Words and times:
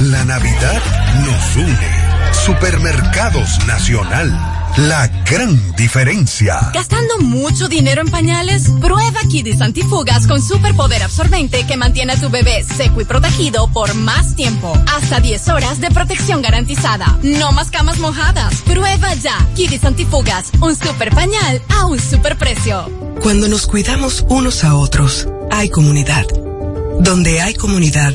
La 0.00 0.24
Navidad 0.24 0.82
nos 1.26 1.56
une. 1.56 2.32
Supermercados 2.32 3.58
Nacional. 3.66 4.30
La 4.78 5.08
gran 5.30 5.76
diferencia. 5.76 6.70
¿Gastando 6.72 7.18
mucho 7.18 7.68
dinero 7.68 8.00
en 8.00 8.08
pañales? 8.08 8.70
Prueba 8.80 9.20
Kidis 9.28 9.60
Antifugas 9.60 10.26
con 10.26 10.40
superpoder 10.40 11.02
absorbente 11.02 11.66
que 11.66 11.76
mantiene 11.76 12.14
a 12.14 12.16
tu 12.18 12.30
bebé 12.30 12.64
seco 12.64 13.02
y 13.02 13.04
protegido 13.04 13.70
por 13.74 13.94
más 13.94 14.34
tiempo. 14.36 14.72
Hasta 14.86 15.20
10 15.20 15.48
horas 15.48 15.82
de 15.82 15.90
protección 15.90 16.40
garantizada. 16.40 17.18
No 17.22 17.52
más 17.52 17.70
camas 17.70 17.98
mojadas. 17.98 18.54
Prueba 18.62 19.12
ya. 19.16 19.36
Kidis 19.54 19.84
Antifugas. 19.84 20.46
Un 20.62 20.74
super 20.76 21.14
pañal 21.14 21.60
a 21.68 21.84
un 21.84 22.00
super 22.00 22.38
precio. 22.38 22.88
Cuando 23.22 23.48
nos 23.48 23.66
cuidamos 23.66 24.24
unos 24.30 24.64
a 24.64 24.76
otros, 24.76 25.28
hay 25.50 25.68
comunidad. 25.68 26.24
Donde 27.00 27.42
hay 27.42 27.54
comunidad, 27.54 28.14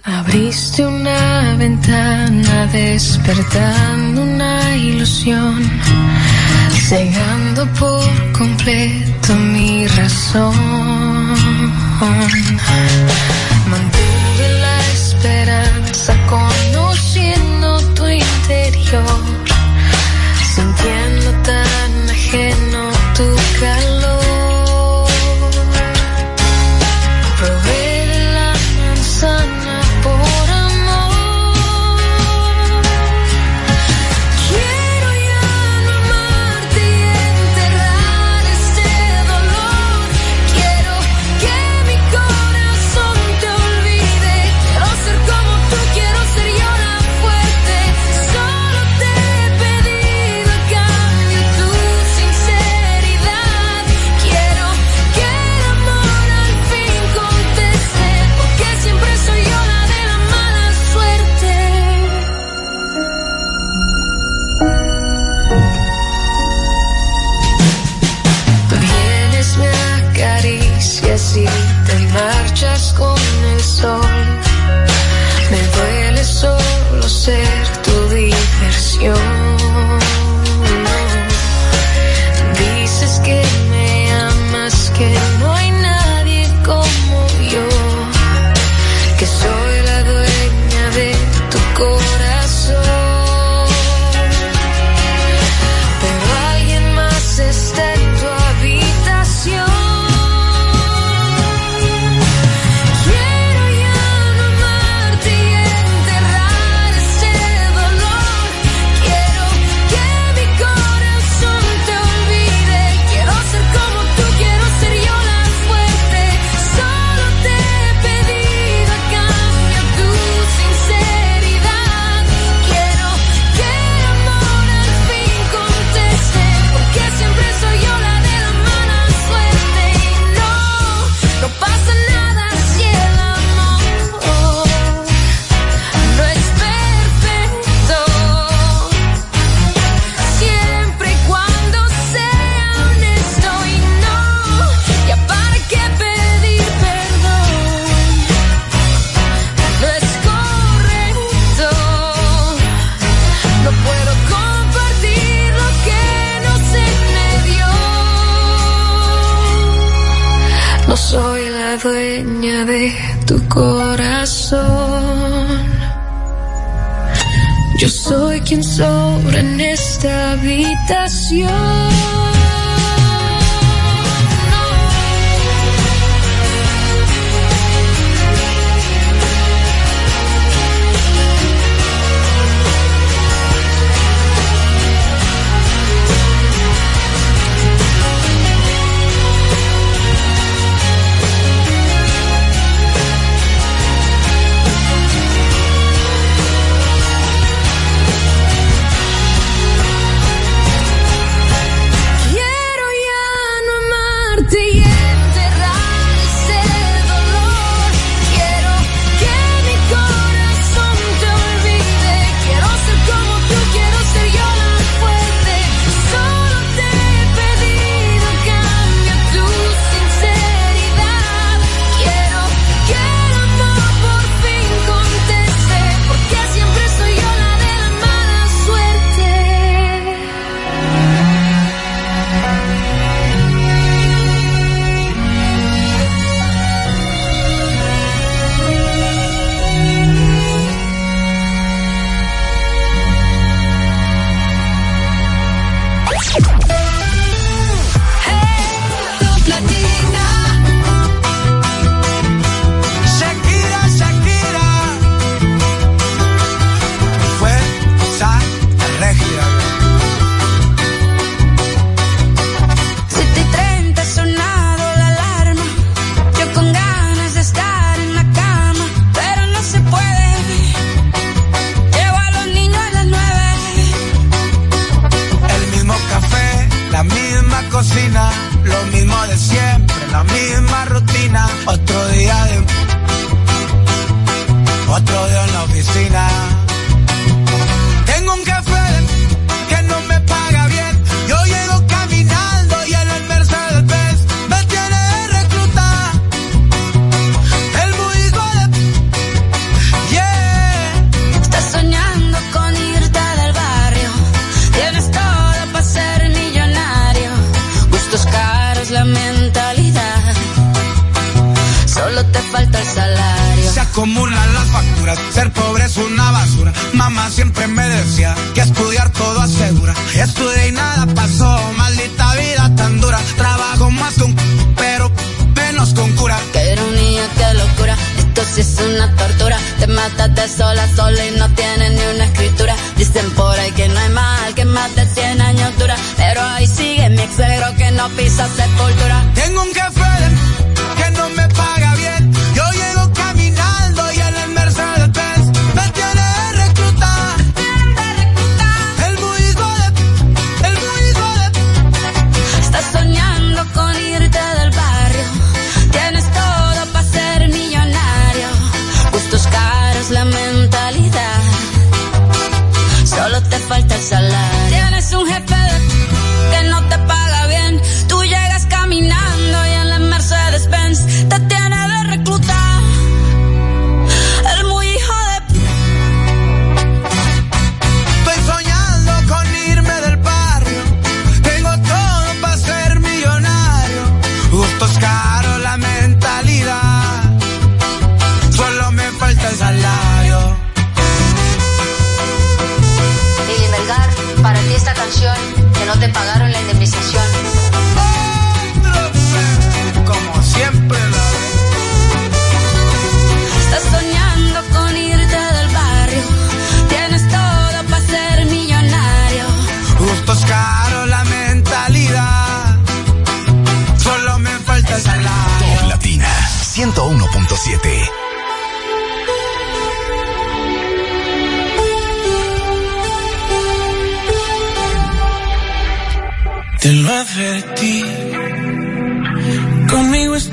Abriste 0.03 0.86
una 0.86 1.56
ventana 1.58 2.67
despertando 2.67 4.22
una 4.22 4.75
ilusión, 4.75 5.64
cegando 6.90 7.66
por 7.73 8.31
completo 8.34 9.34
mi 9.36 9.88
razón. 9.88 10.53
Mantuve 13.70 14.50
la 14.59 14.80
esperanza 14.92 16.14
tu 16.28 16.65
う。 19.00 19.45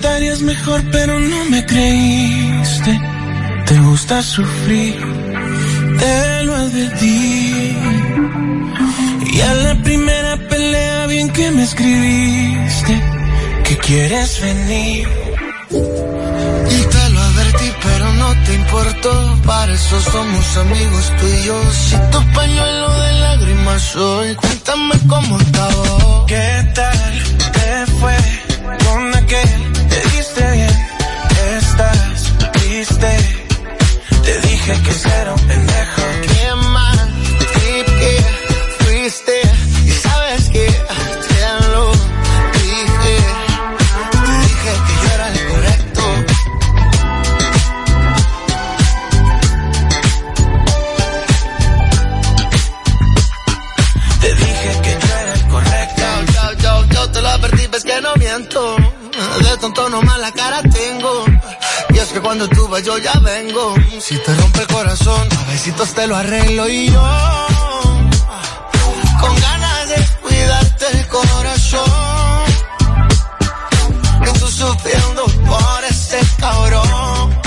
estarías 0.02 0.42
mejor, 0.42 0.82
pero 0.90 1.20
no 1.20 1.44
me 1.44 1.64
creíste. 1.64 3.00
Te 3.66 3.78
gusta 3.78 4.20
sufrir, 4.20 4.96
te 6.00 6.42
lo 6.44 6.56
advertí. 6.56 7.76
Y 9.32 9.40
a 9.40 9.54
la 9.66 9.74
primera 9.84 10.36
pelea, 10.48 11.06
bien 11.06 11.30
que 11.30 11.52
me 11.52 11.62
escribiste, 11.62 12.94
que 13.62 13.76
quieres 13.76 14.40
venir. 14.40 15.08
Y 15.70 16.78
te 16.94 17.02
lo 17.14 17.20
advertí, 17.28 17.68
pero 17.84 18.12
no 18.14 18.28
te 18.44 18.54
importó. 18.54 19.14
Para 19.46 19.72
eso 19.72 20.00
somos 20.00 20.56
amigos 20.56 21.12
tú 21.18 21.26
y 21.28 21.46
yo. 21.46 21.58
Si 21.70 21.96
tu 22.10 22.20
pañuelo 22.32 22.88
de 23.02 23.12
lágrimas 23.26 23.82
soy, 23.82 24.34
cuéntame 24.34 24.94
cómo 25.06 25.38
estaba. 25.38 26.26
¿Qué 26.26 26.72
tal 26.74 27.12
te 27.52 27.92
fue 28.00 28.16
con 28.84 29.14
aquel? 29.14 29.71
Te 32.84 34.40
dije 34.40 34.72
que 34.82 35.08
era 35.08 35.32
un 35.32 35.46
pendejo. 35.46 36.02
Qué 36.22 36.54
mal 36.72 36.98
trip 37.52 37.86
que 37.86 38.14
fuiste. 38.80 39.40
Y 39.86 39.90
sabes 39.92 40.48
que 40.48 40.66
te 40.66 41.68
lo 41.70 41.92
dije. 41.92 43.16
Te 44.10 44.32
dije 44.42 44.72
que 44.86 44.94
yo 45.00 45.14
era 45.14 45.28
el 45.28 45.40
correcto. 45.46 46.02
Te 54.22 54.34
dije 54.34 54.80
que 54.82 55.06
yo 55.06 55.14
era 55.20 55.34
el 55.34 55.42
correcto. 55.46 56.02
Yo, 56.02 56.52
yo, 56.52 56.62
yo, 56.62 56.86
yo 56.86 57.10
te 57.12 57.22
lo 57.22 57.28
advertí, 57.28 57.66
ves 57.68 57.84
que 57.84 58.00
no 58.00 58.16
miento. 58.16 58.76
De 59.38 59.56
tonto 59.58 59.88
nomás 59.88 60.18
la 60.18 60.32
cara 60.32 60.62
cuando 62.34 62.48
tú 62.48 62.66
vas 62.66 62.82
yo 62.82 62.96
ya 62.96 63.12
vengo. 63.18 63.74
Si 64.00 64.16
te 64.16 64.34
rompe 64.34 64.60
el 64.60 64.66
corazón, 64.66 65.28
a 65.38 65.50
besitos 65.50 65.92
te 65.92 66.06
lo 66.06 66.16
arreglo 66.16 66.66
y 66.66 66.86
yo. 66.86 67.02
Con 69.20 69.34
ganas 69.38 69.88
de 69.90 70.06
cuidarte 70.22 70.86
el 70.92 71.06
corazón. 71.08 72.44
Que 74.24 74.30
tú 74.40 74.48
sufriendo 74.48 75.26
por 75.46 75.84
ese 75.90 76.20
cabrón. 76.38 77.38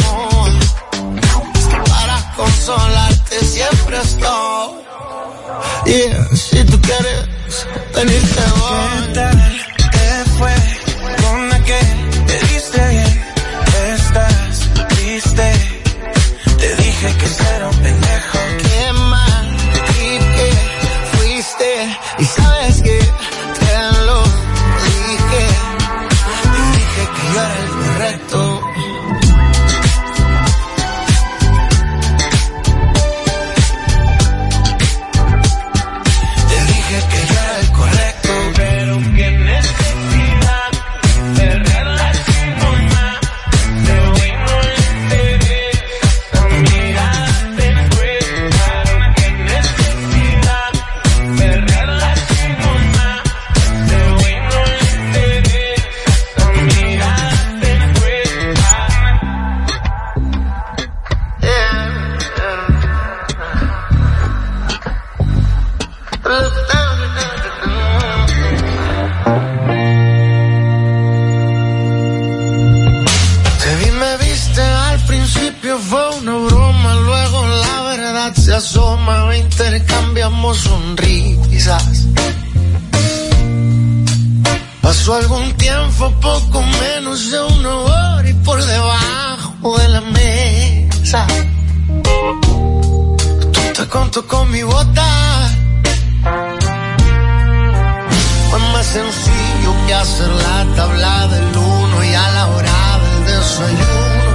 Para 1.90 2.34
consolarte 2.36 3.40
siempre 3.44 3.98
estoy. 4.04 4.70
Y 5.88 6.38
si 6.38 6.64
tú 6.64 6.80
quieres 6.80 7.28
venirte 7.96 8.44
voy. 8.60 9.55
Mi. 94.56 94.62
Fue 98.50 98.60
más 98.74 98.86
sencillo 98.86 99.72
que 99.86 99.94
hacer 99.94 100.30
la 100.30 100.76
tabla 100.78 101.28
del 101.28 101.58
uno 101.58 102.04
y 102.04 102.14
a 102.14 102.28
la 102.38 102.48
hora 102.48 102.80
del 103.04 103.26
desayuno. 103.26 104.32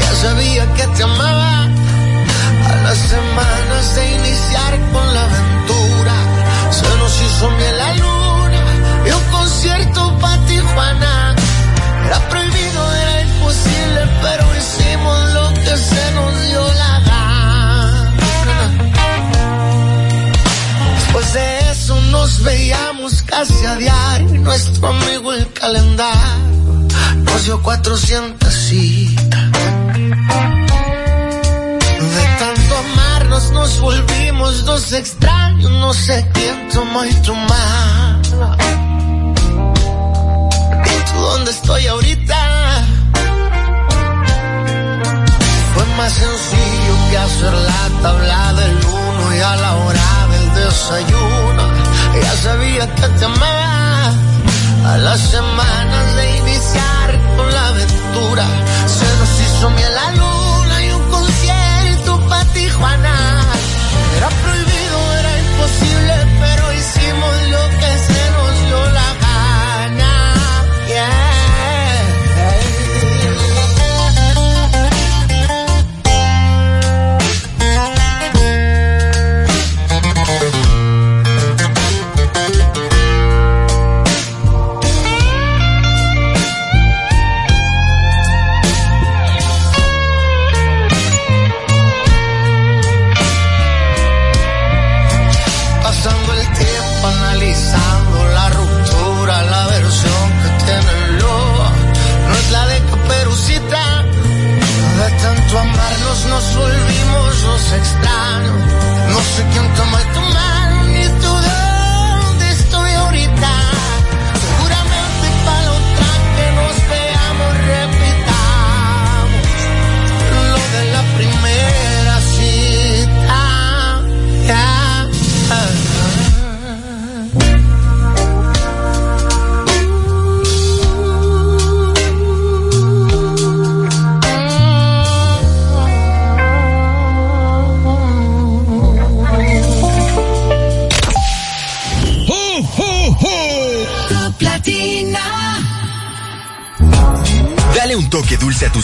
Ya 0.00 0.12
sabía 0.24 0.74
que 0.74 0.86
te 0.96 1.02
amaba. 1.04 1.62
A 2.70 2.74
las 2.84 2.98
semanas 3.14 3.94
de 3.94 4.02
iniciar 4.18 4.72
con 4.92 5.14
la 5.14 5.26
casi 23.42 23.66
diario. 23.78 24.40
Nuestro 24.40 24.88
amigo 24.88 25.32
el 25.32 25.52
calendario 25.52 26.86
nos 27.24 27.44
dio 27.44 27.60
400 27.60 28.52
citas. 28.52 29.52
De 32.14 32.24
tanto 32.38 32.76
amarnos 32.76 33.50
nos 33.50 33.80
volvimos 33.80 34.64
dos 34.64 34.92
extraños. 34.92 35.70
No 35.72 35.92
sé 35.92 36.24
quién 36.34 36.68
tomó 36.72 37.04
y 37.04 37.12
tomaba. 37.22 38.56
¿Y 40.84 41.12
tú 41.12 41.18
dónde 41.20 41.50
estoy 41.50 41.86
ahorita? 41.88 42.86
Fue 45.74 45.84
más 45.96 46.12
sencillo 46.12 46.94
que 47.10 47.18
hacer 47.18 47.54
la 47.54 48.02
tabla 48.02 48.52
del 48.52 48.76
uno 48.86 49.34
y 49.34 49.40
a 49.40 49.56
la 49.56 49.76
hora 49.76 50.28
del 50.30 50.54
desayuno. 50.64 51.61
Ya 52.20 52.34
sabía 52.42 52.94
que 52.94 53.08
te 53.08 53.24
amaba. 53.24 54.12
A 54.84 54.96
las 54.98 55.20
semanas 55.20 56.16
de 56.16 56.38
iniciar 56.38 57.10
con 57.36 57.52
la 57.52 57.68
aventura, 57.68 58.46
se 58.86 59.06
nos 59.18 59.40
hizo 59.40 59.70
miel 59.70 59.94
la 59.94 60.10
luna 60.10 60.82
y 60.84 60.90
un 60.90 61.10
concierto 61.10 62.20
para 62.28 62.44
Tijuana. 62.52 63.16
Era 64.16 64.28
prohibido, 64.28 64.98
era 65.20 65.38
imposible, 65.38 66.14
sé 109.32 109.42
quién 109.52 109.74
tomó 109.74 110.01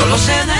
Solo 0.00 0.16
se 0.16 0.32
da 0.46 0.59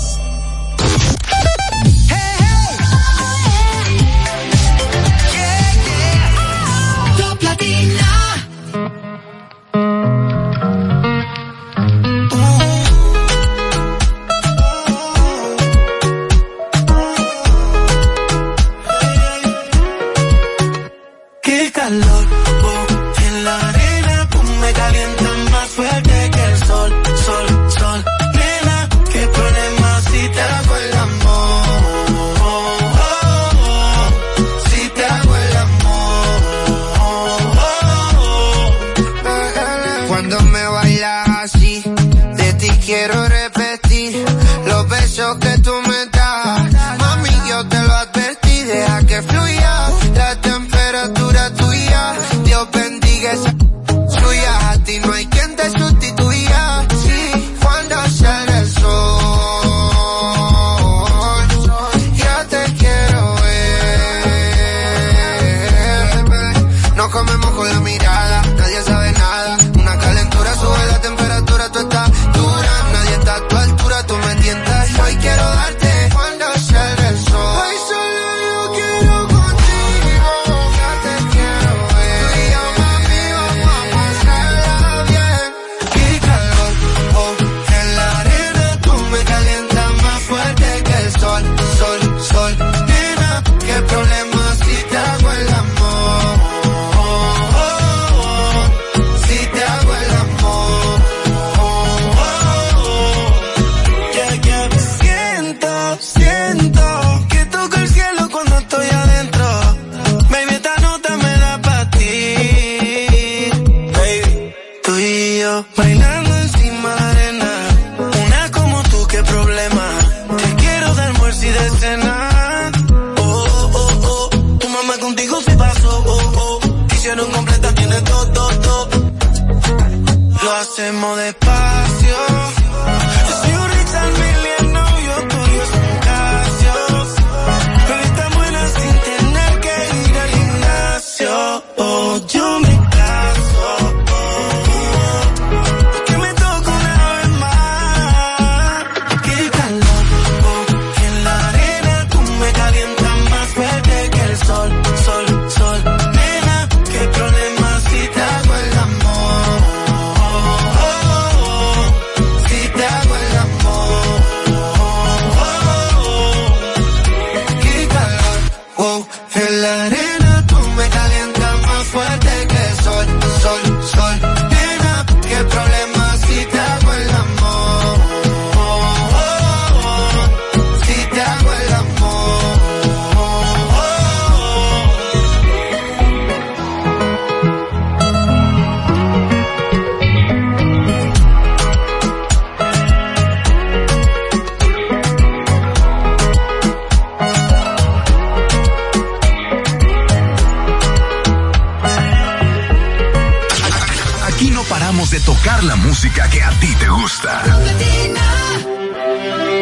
escuchar 205.51 205.63
la 205.63 205.75
música 205.75 206.29
que 206.29 206.41
a 206.41 206.49
ti 206.59 206.75
te 206.79 206.87
gusta. 206.87 207.43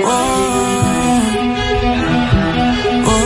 Oh, 0.06 1.22
oh, 3.06 3.20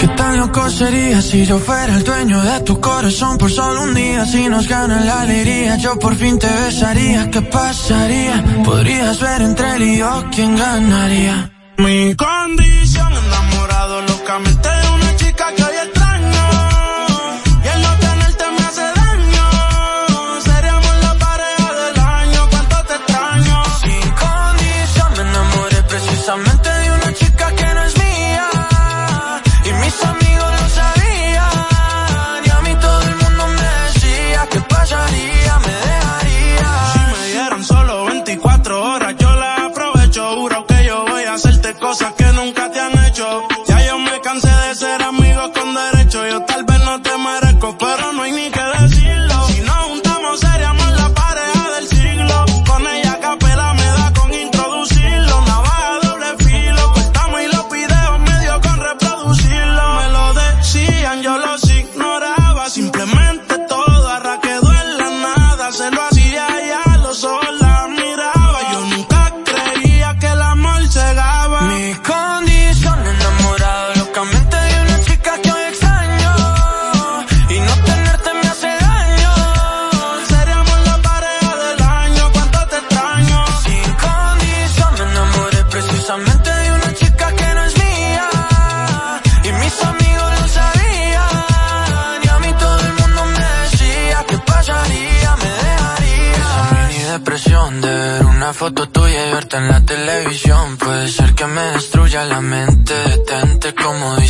¿Qué 0.00 0.08
tan 0.08 0.38
loco 0.38 0.70
sería 0.70 1.22
si 1.22 1.46
yo 1.46 1.58
fuera 1.58 1.96
el 1.96 2.04
dueño 2.04 2.40
de 2.42 2.60
tu 2.60 2.80
corazón 2.80 3.38
por 3.38 3.50
solo 3.50 3.82
un 3.82 3.94
día? 3.94 4.26
Si 4.26 4.48
nos 4.48 4.66
gana 4.68 5.00
la 5.00 5.22
alegría, 5.22 5.76
yo 5.76 5.98
por 5.98 6.16
fin 6.16 6.38
te 6.38 6.48
besaría. 6.48 7.30
¿Qué 7.30 7.42
pasaría? 7.42 8.44
Podrías 8.64 9.20
ver 9.20 9.42
entre 9.42 9.76
él 9.76 9.82
y 9.82 9.98
yo 9.98 10.24
quién 10.32 10.56
ganaría. 10.56 11.50
Mi 11.78 12.14
condición 12.14 12.77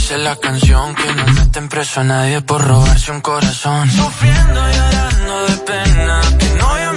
dice 0.08 0.18
la 0.18 0.36
canción. 0.36 0.94
Que 0.94 1.14
no 1.14 1.26
meten 1.26 1.68
preso 1.68 2.00
a 2.00 2.04
nadie 2.04 2.40
por 2.40 2.64
robarse 2.66 3.12
un 3.12 3.20
corazón. 3.20 3.90
Sufriendo 3.90 4.70
y 4.70 4.74
llorando 4.74 5.46
de 5.46 5.56
pena. 5.58 6.20
Que 6.38 6.48
novia 6.58 6.87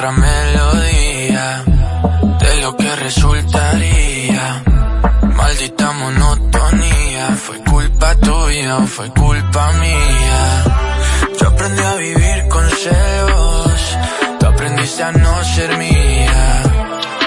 otra 0.00 0.12
melodía 0.12 1.62
de 2.40 2.60
lo 2.62 2.74
que 2.74 2.96
resultaría. 2.96 4.62
Maldita 5.36 5.92
monotonía, 5.92 7.36
fue 7.36 7.62
culpa 7.64 8.14
tuya 8.14 8.78
o 8.78 8.86
fue 8.86 9.10
culpa 9.10 9.72
mía. 9.72 10.64
Yo 11.38 11.48
aprendí 11.48 11.82
a 11.82 11.94
vivir 11.96 12.48
con 12.48 12.64
celos, 12.70 13.98
tú 14.38 14.46
aprendiste 14.46 15.02
a 15.02 15.12
no 15.12 15.44
ser 15.44 15.76
mía. 15.76 16.62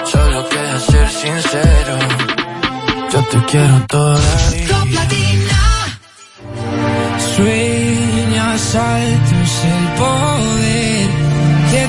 Solo 0.04 0.48
queda 0.48 0.80
ser 0.80 1.08
sincero, 1.10 1.98
yo 3.12 3.24
te 3.30 3.44
quiero 3.50 3.86
todavía. 3.86 4.78
Sueñas 7.36 8.74
alto 8.74 9.34
es 9.44 9.64
el 9.64 9.88
poder 9.96 10.33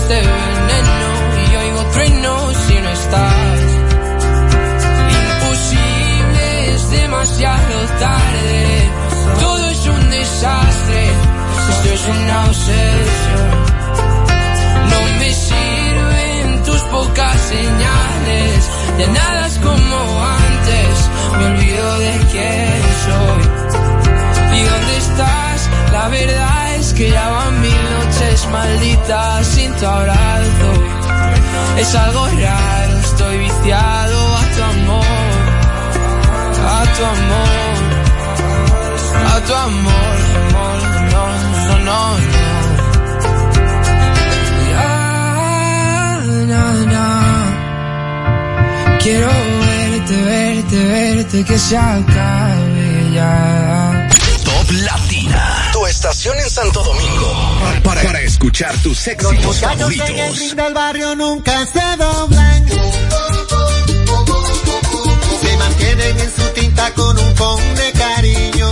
este 0.00 0.14
veneno 0.14 1.10
y 1.50 1.56
oigo 1.56 1.82
truenos 1.92 2.56
si 2.66 2.74
no 2.80 2.90
estás. 2.90 3.60
Imposible, 5.20 6.74
es 6.74 6.90
demasiado 6.90 7.74
tarde. 8.06 8.90
Todo 9.40 9.70
es 9.70 9.86
un 9.86 10.10
desastre. 10.10 11.02
Esto 11.70 11.88
es 11.96 12.04
una 12.16 12.44
obsesión. 12.46 13.48
No 14.92 15.00
me 15.20 15.30
sirven 15.48 16.62
tus 16.64 16.80
pocas 16.96 17.36
señales. 17.54 18.58
Ya 18.98 19.06
nada 19.20 19.46
es 19.46 19.58
como 19.58 19.98
antes. 20.46 20.94
Me 21.38 21.44
olvido 21.52 21.98
de 21.98 22.12
quién 22.32 22.82
soy. 23.06 23.42
¿Y 24.58 24.62
dónde 24.70 24.96
estás? 25.06 25.70
La 25.92 26.08
verdad 26.08 26.74
es 26.76 26.92
que 26.94 27.10
ya 27.10 27.28
van 27.28 27.47
mil 28.46 28.46
noches 28.46 28.46
malditas 28.50 29.46
sin 29.46 29.72
tu 29.74 29.86
abrazo. 29.86 30.72
Es 31.78 31.94
algo 31.94 32.26
raro, 32.26 32.98
estoy 32.98 33.38
viciado 33.38 34.36
a 34.36 34.42
tu 34.54 34.62
amor. 34.62 35.04
A 36.66 36.84
tu 36.96 37.04
amor. 37.04 37.76
A 39.26 39.40
tu 39.46 39.54
amor, 39.54 40.16
amor, 40.40 40.78
no, 41.12 41.22
no, 41.68 41.78
no, 41.78 42.18
no. 42.18 42.38
Ya, 44.72 44.94
na, 46.46 46.64
na. 46.94 47.06
Quiero 49.00 49.30
verte, 49.60 50.16
verte, 50.24 50.76
verte, 50.84 51.44
que 51.44 51.58
se 51.58 51.76
acabe 51.76 53.10
ya. 53.14 54.08
Top 54.44 54.70
Latina. 54.70 55.57
Estación 55.88 56.38
en 56.38 56.50
Santo 56.50 56.82
Domingo. 56.84 57.80
Para, 57.82 58.02
para 58.02 58.20
escuchar 58.20 58.76
tus 58.82 59.06
éxitos 59.06 59.44
Muchachos 59.44 59.92
en 59.92 60.00
el 60.00 60.06
favoritos. 60.06 60.38
ring 60.38 60.54
del 60.54 60.74
barrio 60.74 61.14
nunca 61.14 61.66
se 61.66 61.96
doblan. 61.96 62.68
Se 65.40 65.56
mantienen 65.56 66.20
en 66.20 66.30
su 66.36 66.42
tinta 66.54 66.92
con 66.94 67.18
un 67.18 67.34
pon 67.34 67.74
de 67.74 67.92
cariño. 67.92 68.70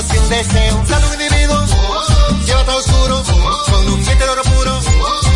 Y 0.00 0.18
un 0.18 0.28
deseo. 0.30 0.76
Un 0.78 1.12
individuo, 1.20 1.66
lleva 2.46 2.64
todo 2.64 2.78
oscuro, 2.78 3.22
con 3.70 3.92
un 3.92 4.02
diente 4.02 4.24
de 4.24 4.30
oro 4.30 4.42
puro. 4.42 4.80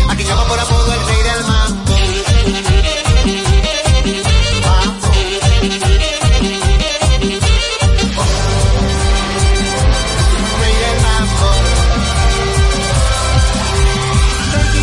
Aquí 0.09 0.23
llama 0.23 0.45
por 0.45 0.59
apodo 0.59 0.93
el 0.93 1.05
rey 1.05 1.23
del 1.23 1.43
mambo. 1.45 1.93
Rey 10.59 10.75
del 10.81 10.97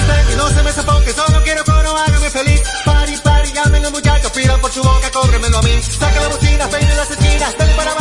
tranqui, 0.06 0.36
no 0.36 0.48
se 0.50 0.62
me 0.62 0.72
sofoque, 0.72 1.12
solo 1.12 1.42
quiero 1.42 1.64
coro, 1.64 1.98
hágame 1.98 2.30
feliz. 2.30 2.62
Pari, 2.84 3.16
pari, 3.16 3.52
llamen 3.52 3.82
los 3.82 3.92
muchachos, 3.92 4.30
pidan 4.32 4.60
por 4.60 4.72
su 4.72 4.82
boca, 4.82 5.10
cóbremelo 5.10 5.58
a 5.58 5.62
mí. 5.62 5.82
Saca 5.82 6.20
la 6.20 6.28
bocina, 6.28 6.68
peine 6.68 6.94
las 6.94 7.10
esquinas, 7.10 7.58
dale 7.58 7.74
para 7.74 7.93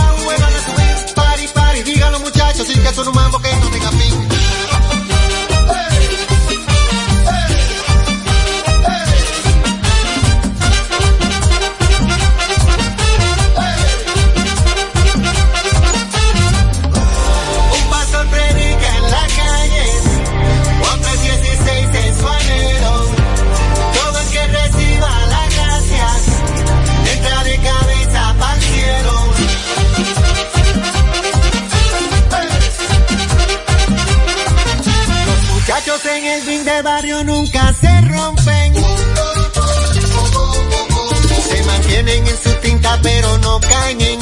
pero 43.01 43.37
no 43.39 43.59
caen 43.59 44.12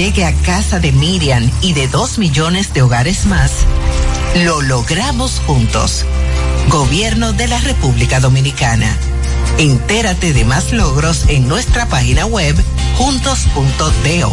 llegue 0.00 0.24
a 0.24 0.32
casa 0.32 0.80
de 0.80 0.92
Miriam 0.92 1.50
y 1.60 1.74
de 1.74 1.86
dos 1.86 2.16
millones 2.16 2.72
de 2.72 2.80
hogares 2.80 3.26
más, 3.26 3.52
lo 4.46 4.62
logramos 4.62 5.42
juntos. 5.46 6.06
Gobierno 6.70 7.34
de 7.34 7.46
la 7.48 7.58
República 7.58 8.18
Dominicana. 8.18 8.96
Entérate 9.58 10.32
de 10.32 10.46
más 10.46 10.72
logros 10.72 11.26
en 11.28 11.46
nuestra 11.48 11.86
página 11.86 12.24
web 12.24 12.56
juntos.do. 12.96 14.32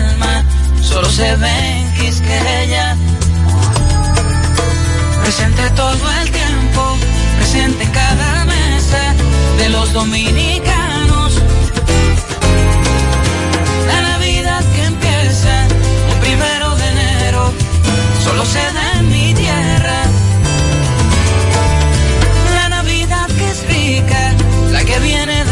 solo 0.91 1.09
se 1.09 1.35
ve 1.37 1.79
en 1.79 1.93
Quisqueya. 1.93 2.97
Presente 5.23 5.69
todo 5.71 6.11
el 6.21 6.31
tiempo, 6.31 6.97
presente 7.37 7.83
en 7.83 7.91
cada 7.91 8.45
mesa 8.45 9.15
de 9.57 9.69
los 9.69 9.93
dominicanos. 9.93 11.41
La 13.87 14.01
Navidad 14.01 14.63
que 14.75 14.83
empieza 14.83 15.65
el 16.11 16.17
primero 16.19 16.75
de 16.75 16.87
enero, 16.89 17.53
solo 18.23 18.45
se 18.45 18.63
da 18.73 18.99
en 18.99 19.09
mi 19.09 19.33
tierra. 19.33 19.99
La 22.55 22.69
Navidad 22.69 23.27
que 23.37 23.47
es 23.49 23.59
rica, 23.67 24.35
la 24.71 24.83
que 24.83 24.99
viene 24.99 25.45
del 25.45 25.50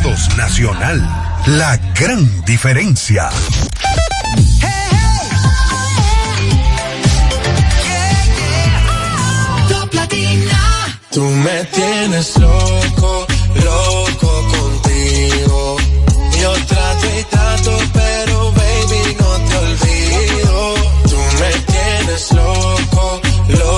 Nacional. 0.00 0.96
La 1.46 1.76
gran 1.98 2.44
diferencia. 2.44 3.28
Tú 11.10 11.22
me 11.24 11.64
tienes 11.64 12.36
loco, 12.38 13.26
loco 13.56 14.48
contigo. 14.54 15.76
Yo 16.40 16.52
trato 16.66 17.06
y 17.18 17.24
trato, 17.24 17.78
pero 17.92 18.52
baby 18.52 19.16
no 19.18 19.30
te 19.48 19.56
olvido. 19.56 20.74
Tú 21.10 21.18
me 21.40 21.50
tienes 21.72 22.32
loco, 22.32 23.20
loco 23.48 23.77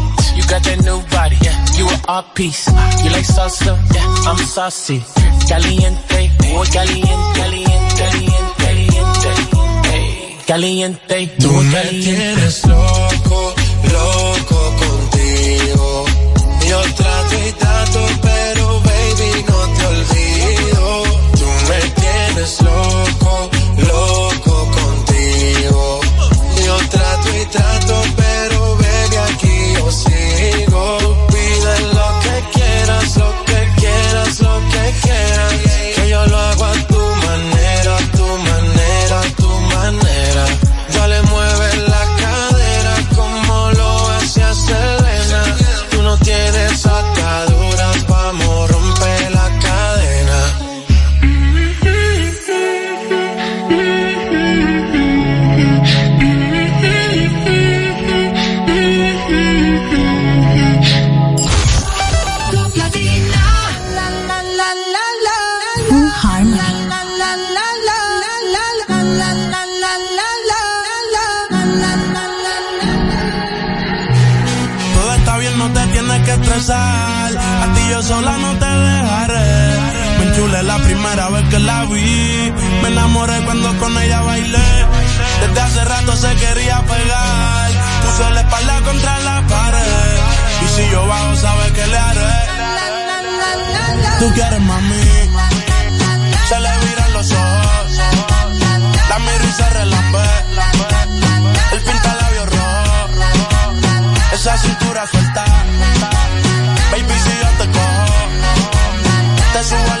Got 0.51 0.63
that 0.63 0.83
new 0.83 0.99
body, 1.07 1.37
yeah. 1.39 1.55
You 1.79 1.87
an 1.87 2.01
art 2.09 2.35
piece. 2.35 2.67
You 2.67 3.09
like 3.15 3.23
salsa, 3.23 3.71
yeah. 3.95 4.27
I'm 4.27 4.35
saucy. 4.35 5.01
Caliente, 5.47 6.29
muy 6.51 6.67
caliente, 6.67 7.39
caliente, 7.39 8.03
caliente, 8.59 9.31
caliente. 9.87 10.43
Caliente, 10.45 11.27
Tú 11.39 11.53
me 11.53 11.83
tienes 12.03 12.65
loco, 12.65 13.55
loco 13.95 14.75
contigo. 14.83 16.05
Yo 16.67 16.81
trato 16.99 17.35
y 17.47 17.51
trato, 17.53 18.07
pero 18.21 18.81
baby 18.81 19.45
no 19.47 19.59
te 19.77 19.85
olvido. 19.87 21.03
Tú 21.39 21.47
me 21.69 21.79
tienes 22.01 22.61
loco, 22.61 23.49
loco 23.87 24.71
contigo. 24.79 26.01
Yo 26.65 26.75
trato 26.89 27.37
y 27.41 27.45
trato, 27.45 28.03
pero 28.17 28.20
aquí 29.87 31.30
Tú 94.21 94.31
quieres 94.35 94.61
mami. 94.61 95.01
Se 96.47 96.59
le 96.59 96.77
viran 96.85 97.13
los 97.13 97.31
ojos. 97.31 97.91
La 99.09 99.17
miro 99.17 99.45
y 99.49 99.51
se 99.51 99.69
relambe. 99.71 100.23
El 101.71 101.81
pinta 101.81 102.15
labios 102.21 102.45
rojo. 102.45 103.09
Esa 104.31 104.55
cintura 104.59 105.07
suelta. 105.07 105.43
Baby, 106.91 107.15
si 107.23 107.31
yo 107.41 107.49
te 107.57 107.71
cojo, 107.71 108.29
te 109.53 109.63
subo 109.63 110.00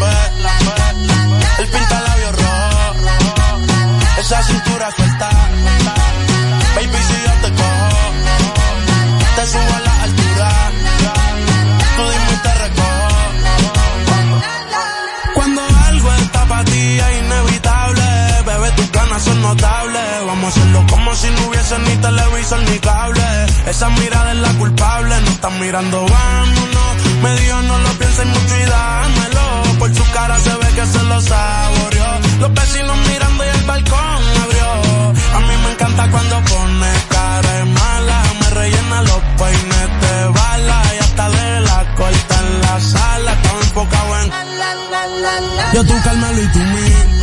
Televisor 22.51 22.69
ni 22.69 22.79
cable. 22.79 23.45
Esa 23.67 23.89
mirada 23.89 24.31
es 24.31 24.37
la 24.39 24.53
culpable, 24.53 25.21
no 25.21 25.31
están 25.31 25.59
mirando, 25.59 26.05
vámonos. 26.05 26.95
Me 27.23 27.35
dijo 27.39 27.61
no 27.61 27.77
lo 27.77 27.89
pienses 27.99 28.25
mucho 28.25 28.55
y 28.57 28.65
dámelo. 28.65 29.79
Por 29.79 29.95
su 29.95 30.11
cara 30.11 30.37
se 30.39 30.49
ve 30.49 30.67
que 30.75 30.85
se 30.85 31.03
lo 31.03 31.21
saboreó. 31.21 32.11
Los 32.39 32.53
vecinos 32.53 32.97
mirando 33.09 33.45
y 33.45 33.47
el 33.47 33.63
balcón 33.63 34.21
abrió. 34.43 34.69
A 35.35 35.39
mí 35.39 35.53
me 35.63 35.71
encanta 35.71 36.11
cuando 36.11 36.35
pone 36.51 36.91
cara 37.09 37.51
de 37.51 37.65
mala. 37.65 38.23
Me 38.39 38.49
rellena 38.49 39.01
los 39.03 39.21
peines 39.39 39.89
de 40.01 40.27
bala 40.39 40.81
y 40.95 40.99
hasta 40.99 41.29
de 41.29 41.61
la 41.61 41.95
corta 41.95 42.35
en 42.39 42.61
la 42.61 42.79
sala. 42.79 43.31
Estaba 43.33 43.59
enfocado 43.61 44.19
en 44.21 44.31
yo 45.73 45.85
tú 45.85 45.93
Carmelo 46.03 46.41
y 46.41 46.47
tú 46.47 46.59
mí. 46.59 47.20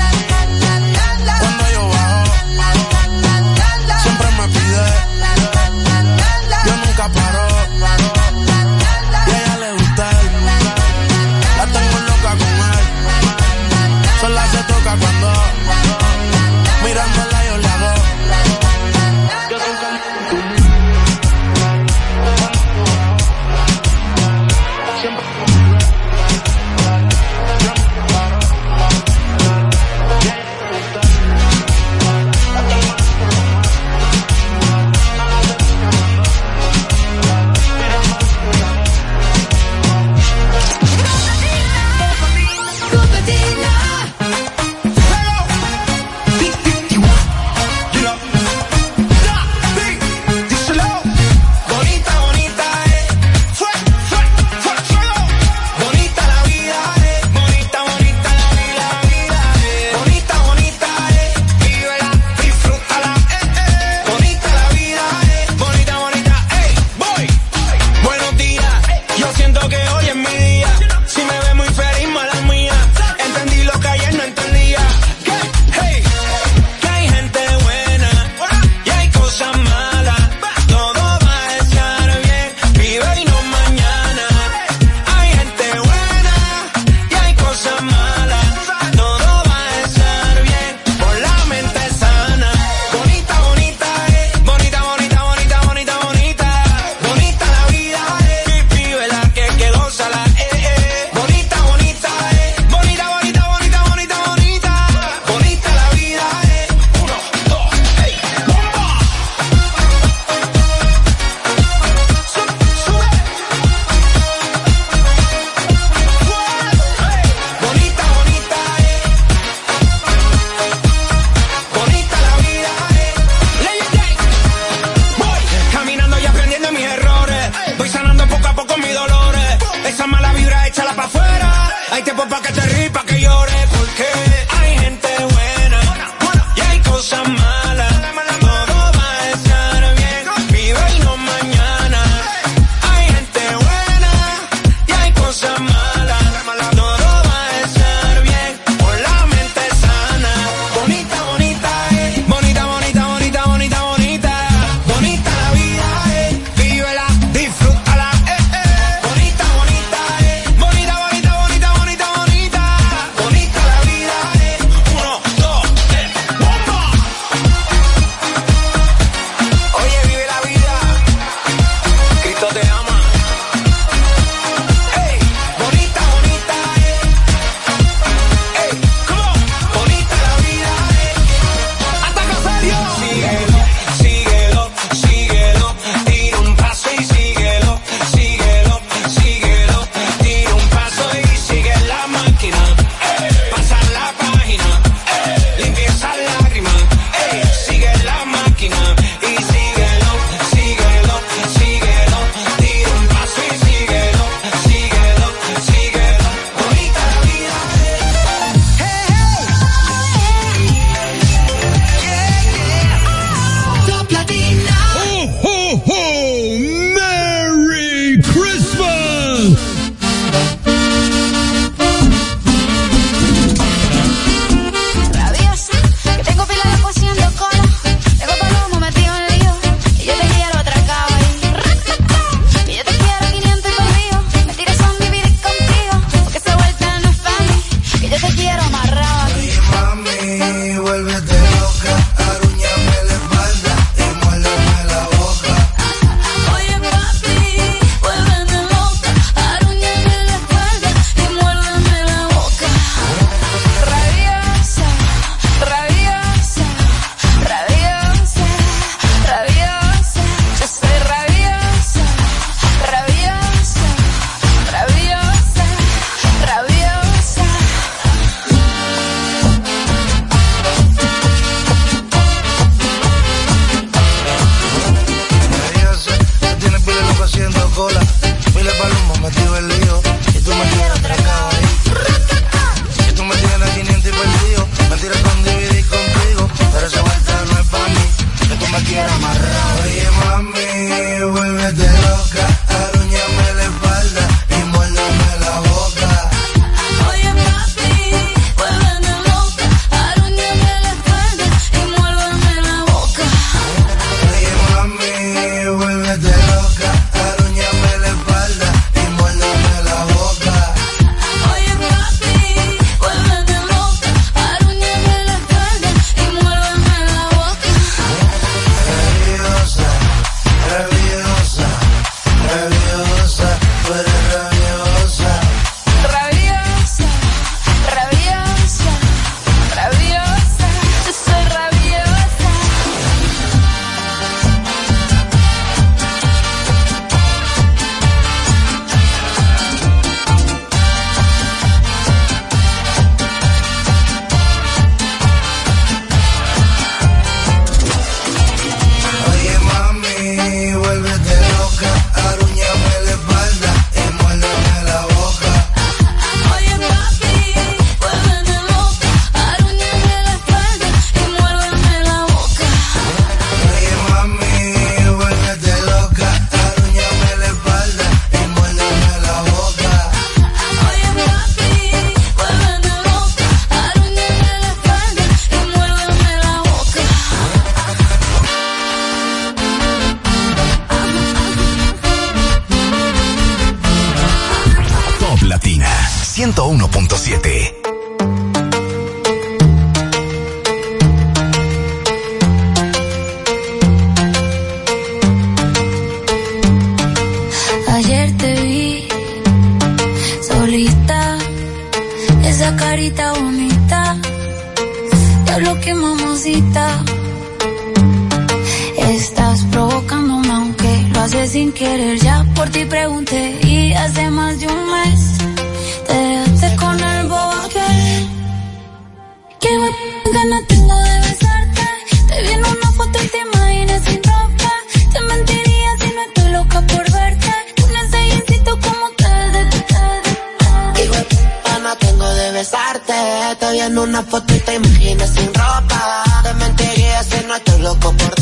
Ropa. 435.81 436.25
Te 436.43 436.55
mentiría 436.55 437.23
si 437.25 437.47
no 437.47 437.55
estoy 437.57 437.81
loco 437.81 438.13
por 438.13 438.35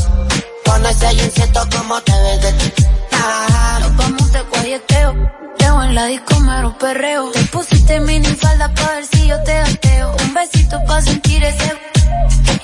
Con 0.64 0.86
ese 0.86 1.08
jeansito 1.14 1.60
como 1.76 2.00
te 2.02 2.12
ves 2.12 2.42
de 2.42 2.52
ti. 2.52 2.84
Ah, 3.12 3.78
Nos 3.80 3.96
vamos 3.96 4.32
de 4.32 4.40
guayeteo. 4.42 5.14
Leo 5.58 5.82
en 5.82 5.94
la 5.94 6.04
disco 6.06 6.40
mero 6.40 6.76
perreo. 6.78 7.30
Te 7.30 7.42
pusiste 7.44 8.00
mini 8.00 8.28
falda 8.28 8.72
pa' 8.74 8.90
ver 8.94 9.06
si 9.06 9.26
yo 9.26 9.42
te 9.42 9.54
gateo. 9.54 10.16
Un 10.22 10.34
besito 10.34 10.84
pa' 10.86 11.00
sentir 11.02 11.44
ese. 11.44 11.72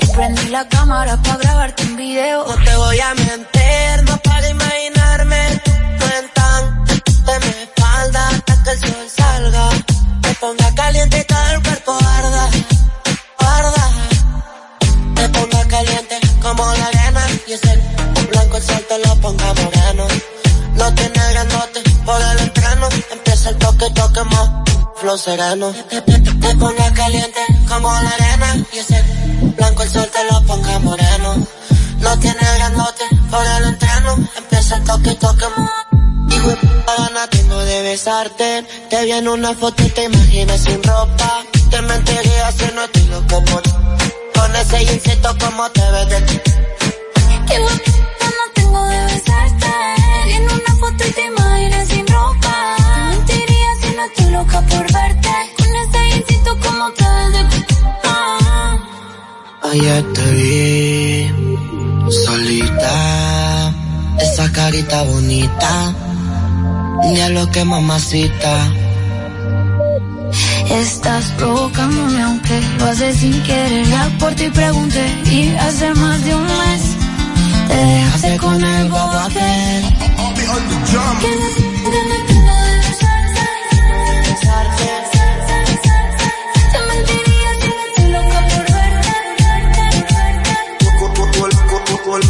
Y 0.00 0.06
prendí 0.06 0.48
la 0.48 0.68
cámara 0.68 1.16
pa' 1.22 1.36
grabarte 1.36 1.82
un 1.84 1.96
video. 1.96 2.44
No 2.46 2.64
te 2.64 2.76
voy 2.76 3.00
a 3.00 3.14
mentir, 3.14 4.04
no 4.08 4.16
para 4.18 4.48
imaginarme. 4.48 5.60
No 5.98 6.06
en 6.18 6.28
tan 6.34 6.84
de 6.84 7.38
mi 7.40 7.62
espalda 7.62 8.28
hasta 8.28 8.62
que 8.62 8.70
el 8.70 8.80
sol 8.80 9.06
salga. 9.16 9.70
Me 10.22 10.34
ponga 10.34 10.74
caliente 10.74 11.24
te 19.22 19.28
ponga 19.28 19.54
moreno. 19.54 20.06
No 20.74 20.94
tiene 20.94 21.32
grandote 21.32 21.80
por 22.04 22.20
el 22.20 22.38
entreno, 22.40 22.88
empieza 23.12 23.50
el 23.50 23.58
toque, 23.58 23.90
toque 23.90 24.24
más 24.24 24.50
flow 24.96 25.18
sereno. 25.18 25.72
Me 26.40 26.54
ponga 26.56 26.92
caliente 26.92 27.40
como 27.68 27.88
la 27.88 28.10
arena 28.10 28.66
y 28.72 28.78
ese 28.78 29.02
blanco 29.56 29.82
el 29.82 29.90
sol 29.90 30.08
te 30.12 30.32
lo 30.32 30.42
ponga 30.42 30.78
moreno. 30.80 31.46
No 31.98 32.18
tiene 32.18 32.40
grandote 32.56 33.04
por 33.30 33.46
el 33.46 33.64
entreno, 33.64 34.28
empieza 34.36 34.76
el 34.76 34.84
toque, 34.84 35.14
toque 35.14 35.46
más. 35.56 35.70
Hijo 36.34 36.56
gana 36.98 37.26
tengo 37.28 37.58
de 37.58 37.82
besarte. 37.82 38.66
Te 38.90 39.04
vi 39.04 39.12
en 39.12 39.28
una 39.28 39.54
foto 39.54 39.82
y 39.84 39.88
te 39.90 40.04
imaginas 40.04 40.60
sin 40.60 40.82
ropa. 40.82 41.44
Te 41.70 41.80
mentiría 41.82 42.52
si 42.52 42.74
no 42.74 42.84
estoy 42.84 43.04
loco 43.04 43.44
por 43.44 43.62
Con 44.34 44.56
ese 44.56 44.84
jeansito 44.84 45.36
como 45.38 45.70
te 45.70 45.90
ves 45.90 46.08
de 46.08 46.20
ti. 46.22 46.40
Qué 47.46 47.58
guapa 47.58 47.92
no 48.32 48.52
tengo 48.54 48.82
de 48.86 49.11
foto 50.92 51.08
y 51.08 51.12
te 51.12 51.26
imaginas 51.26 51.88
sin 51.88 52.06
ropa. 52.06 52.76
Te 53.26 53.34
mentiría 53.34 53.68
si 53.80 53.96
no 53.96 54.04
estoy 54.04 54.30
loca 54.32 54.60
por 54.62 54.92
verte. 54.92 55.30
Con 55.56 55.76
ese 55.76 55.98
jeansito 56.10 56.58
como 56.60 56.90
te 56.92 57.04
de 57.04 57.66
Ah. 58.04 58.78
Ayer 59.72 60.12
te 60.12 60.30
vi 60.32 62.10
solita, 62.10 63.74
esa 64.20 64.52
carita 64.52 65.02
bonita, 65.02 65.94
ni 67.04 67.20
a 67.20 67.28
lo 67.30 67.50
que 67.50 67.64
mamacita. 67.64 68.72
Estás 70.70 71.24
provocándome 71.38 72.22
aunque 72.22 72.60
lo 72.78 72.86
haces 72.86 73.16
sin 73.18 73.42
querer. 73.42 73.86
Ya 73.86 74.10
por 74.18 74.34
ti 74.34 74.48
pregunté 74.48 75.04
y 75.30 75.54
hace 75.56 75.94
más 75.94 76.24
de 76.24 76.34
un 76.34 76.44
mes 76.44 76.82
te 77.68 77.76
dejaste 77.76 78.36
con 78.38 78.64
el 78.64 78.88
bobo 78.88 79.18
aquel. 79.28 80.21
Estoy 80.52 80.92
loca 88.12 88.42
por 92.04 92.20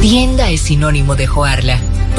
Tienda 0.00 0.50
es 0.50 0.62
sinónimo 0.62 1.14
de 1.14 1.26
Joarla. 1.26 1.99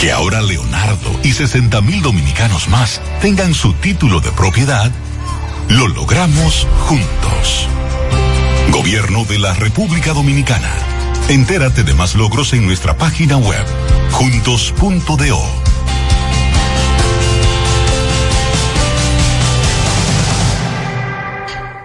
Que 0.00 0.12
ahora 0.12 0.40
Leonardo 0.40 1.20
y 1.22 1.32
60 1.32 1.78
mil 1.82 2.00
dominicanos 2.00 2.68
más 2.68 3.02
tengan 3.20 3.52
su 3.52 3.74
título 3.74 4.20
de 4.20 4.32
propiedad, 4.32 4.90
lo 5.68 5.88
logramos 5.88 6.66
juntos. 6.86 7.68
Gobierno 8.70 9.26
de 9.26 9.38
la 9.38 9.52
República 9.52 10.14
Dominicana. 10.14 10.70
Entérate 11.28 11.82
de 11.82 11.92
más 11.92 12.14
logros 12.14 12.54
en 12.54 12.64
nuestra 12.64 12.96
página 12.96 13.36
web, 13.36 13.62
juntos.do. 14.12 15.38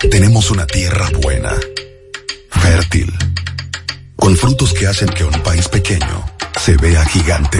Tenemos 0.10 0.52
una 0.52 0.66
tierra 0.66 1.10
buena, 1.22 1.52
fértil, 2.50 3.14
con 4.16 4.38
frutos 4.38 4.72
que 4.72 4.88
hacen 4.88 5.10
que 5.10 5.26
un 5.26 5.38
país 5.42 5.68
pequeño 5.68 6.26
se 6.58 6.78
vea 6.78 7.04
gigante. 7.04 7.60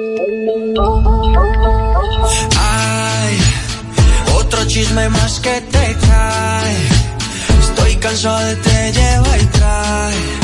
Chisme 4.91 5.09
más 5.09 5.39
que 5.39 5.61
te 5.61 5.95
cae. 6.07 6.75
Estoy 7.61 7.95
cansado 7.95 8.39
de 8.39 8.55
te 8.57 8.91
lleva 8.91 9.37
y 9.37 9.45
trae. 9.45 10.40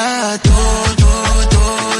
da 0.00 0.38
todo, 0.38 1.48
todo 1.50 1.99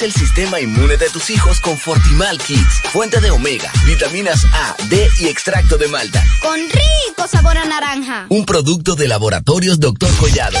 El 0.00 0.12
sistema 0.12 0.60
inmune 0.60 0.96
de 0.96 1.10
tus 1.10 1.28
hijos 1.28 1.58
con 1.60 1.76
Fortimal 1.76 2.38
Kids, 2.38 2.82
fuente 2.92 3.20
de 3.20 3.32
omega, 3.32 3.72
vitaminas 3.84 4.44
A, 4.52 4.76
D 4.88 5.08
y 5.18 5.26
extracto 5.26 5.76
de 5.76 5.88
malta. 5.88 6.24
Con 6.40 6.60
rico 6.60 7.26
sabor 7.28 7.58
a 7.58 7.64
naranja. 7.64 8.26
Un 8.28 8.46
producto 8.46 8.94
de 8.94 9.08
laboratorios 9.08 9.80
Doctor 9.80 10.14
Collado. 10.16 10.58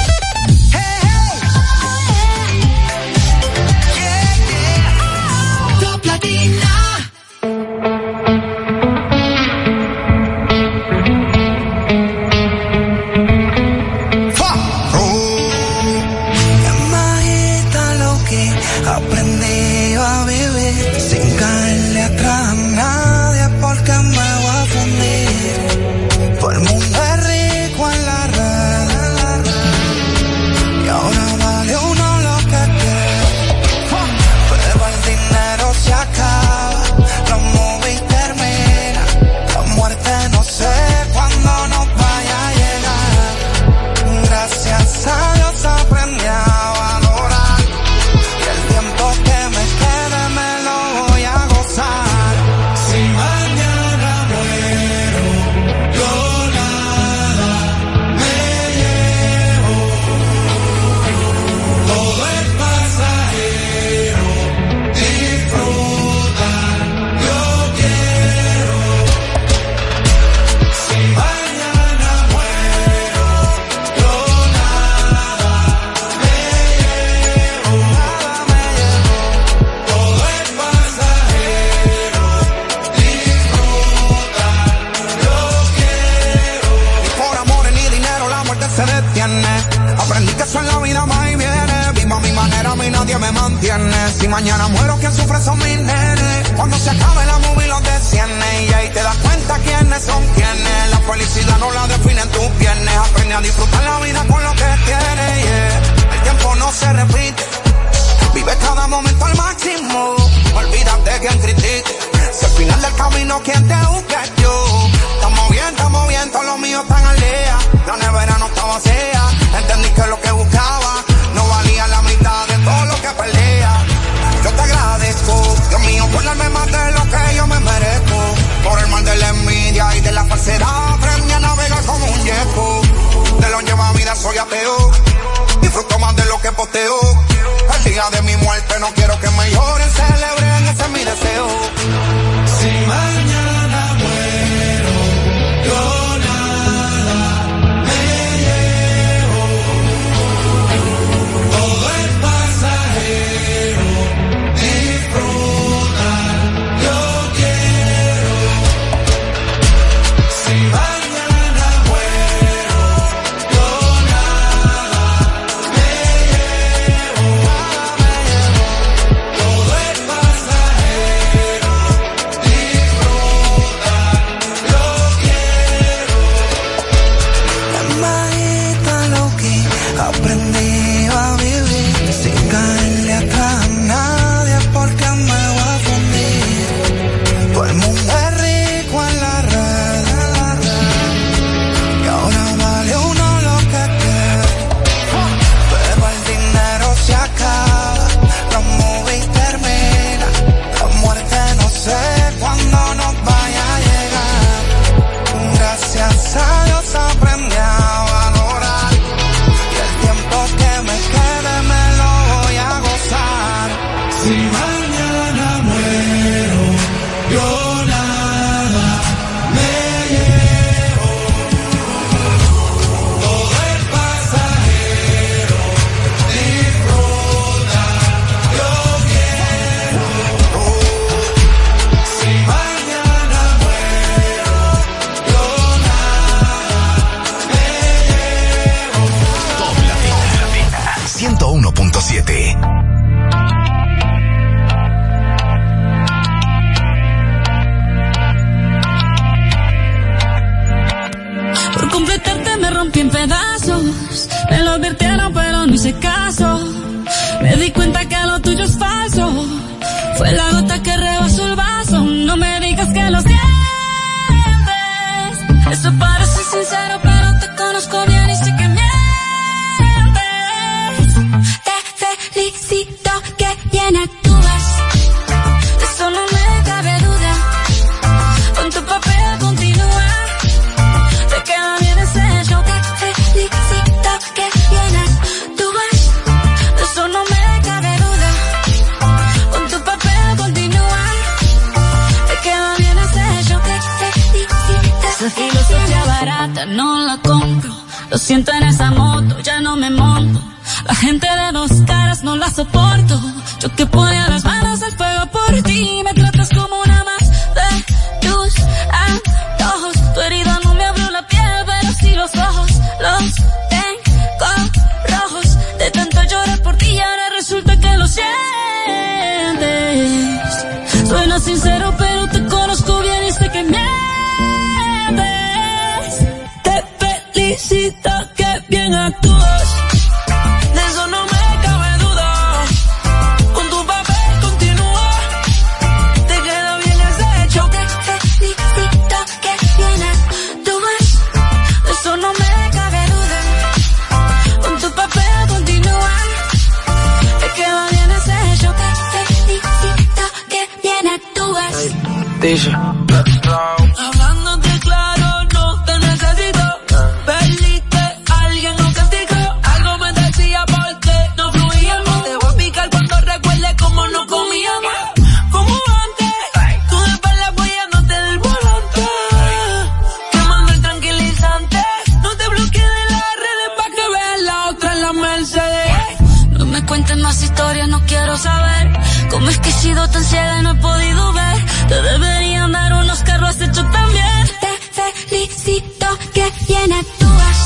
Que 386.34 386.44
bien 386.66 386.92
actúas. 386.92 387.58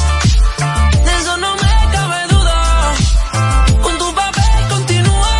De 1.05 1.12
eso 1.20 1.37
no 1.39 1.51
me 1.62 1.74
cabe 1.95 2.20
duda. 2.35 2.59
Con 3.83 3.99
tu 3.99 4.15
papel 4.15 4.69
continúa. 4.70 5.35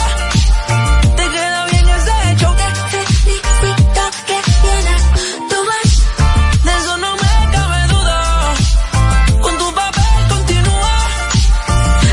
Te 1.17 1.25
queda 1.35 1.61
bien 1.71 1.89
ese 1.99 2.15
hecho. 2.33 2.49
Te 2.61 2.69
felicito 2.93 4.03
que 4.29 4.39
bien 4.63 4.87
actúas. 4.99 5.89
De 6.67 6.73
eso 6.81 6.97
no 7.05 7.11
me 7.23 7.35
cabe 7.57 7.81
duda. 7.95 8.19
Con 9.45 9.55
tu 9.59 9.69
papel 9.75 10.19
continúa. 10.35 10.95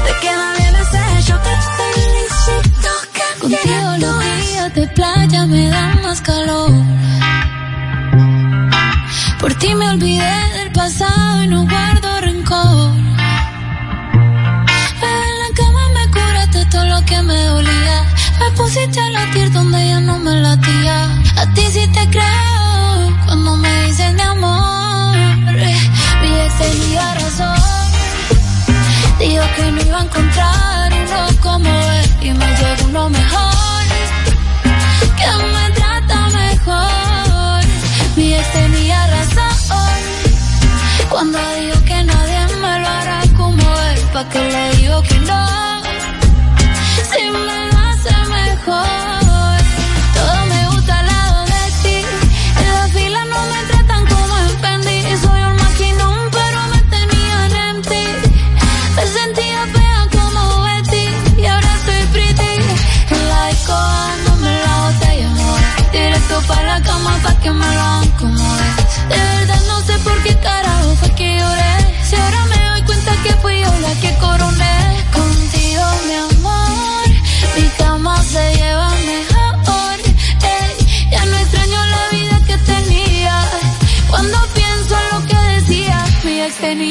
Te 0.05 0.11
queda 0.25 0.47
bien 0.57 0.75
ese 0.83 0.99
hecho. 1.19 1.35
Te 1.47 1.55
felicito 1.77 2.91
que 3.15 3.47
bien 3.47 3.57
Contigo 3.61 3.91
los 3.97 4.15
actúas. 4.15 4.47
días 4.47 4.73
de 4.75 4.87
playa 4.87 5.45
me 5.47 5.69
dan 5.69 6.01
más 6.03 6.21
calor. 6.21 6.71
Por 9.39 9.53
ti 9.55 9.73
me 9.73 9.89
olvidé 9.89 10.28
Latir 18.87 19.51
donde 19.51 19.89
ya 19.89 19.99
no 19.99 20.17
me 20.19 20.31
latía. 20.39 21.21
A 21.35 21.45
ti 21.53 21.63
sí 21.69 21.85
te 21.87 22.09
creo 22.09 23.17
cuando 23.25 23.57
me 23.57 23.83
dices 23.83 24.13
mi 24.13 24.21
amor. 24.21 25.17
Mi 26.21 26.39
ex 26.39 26.57
tenía 26.57 27.13
razón. 27.15 27.57
Dijo 29.19 29.43
que 29.57 29.71
no 29.71 29.81
iba 29.81 29.99
a 29.99 30.03
encontrar 30.03 30.93
uno 30.93 31.27
como 31.41 31.69
él 31.69 32.09
y 32.21 32.31
me 32.31 32.45
llegó 32.57 32.85
uno 32.85 33.09
mejor 33.09 33.83
que 35.19 35.31
me 35.53 35.71
trata 35.75 36.29
mejor. 36.29 37.61
Mi 38.15 38.33
ex 38.35 38.51
tenía 38.53 39.07
razón 39.07 39.99
cuando 41.09 41.37
dijo 41.55 41.83
que 41.83 42.03
nadie 42.03 42.55
me 42.61 42.79
lo 42.79 42.87
hará 42.87 43.21
como 43.35 43.61
él, 43.61 43.99
pa' 44.13 44.29
que 44.29 44.39
le 44.39 44.75
digo 44.77 45.01
que 45.03 45.19
no. 45.19 45.78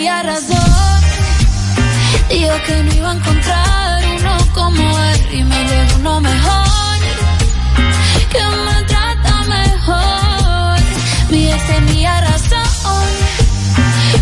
Tenía 0.09 0.23
razón. 0.23 1.01
Dijo 2.31 2.55
que 2.67 2.83
no 2.83 2.95
iba 2.95 3.11
a 3.11 3.15
encontrar 3.15 4.05
uno 4.17 4.39
como 4.55 4.99
él 5.01 5.29
y 5.33 5.43
me 5.45 5.65
llegó 5.65 5.97
uno 5.97 6.21
mejor, 6.21 6.99
que 8.33 8.45
me 8.67 8.83
trata 8.85 9.43
mejor. 9.45 10.79
Mi 11.31 11.53
ex 11.53 11.67
tenía 11.67 12.21
razón 12.21 13.09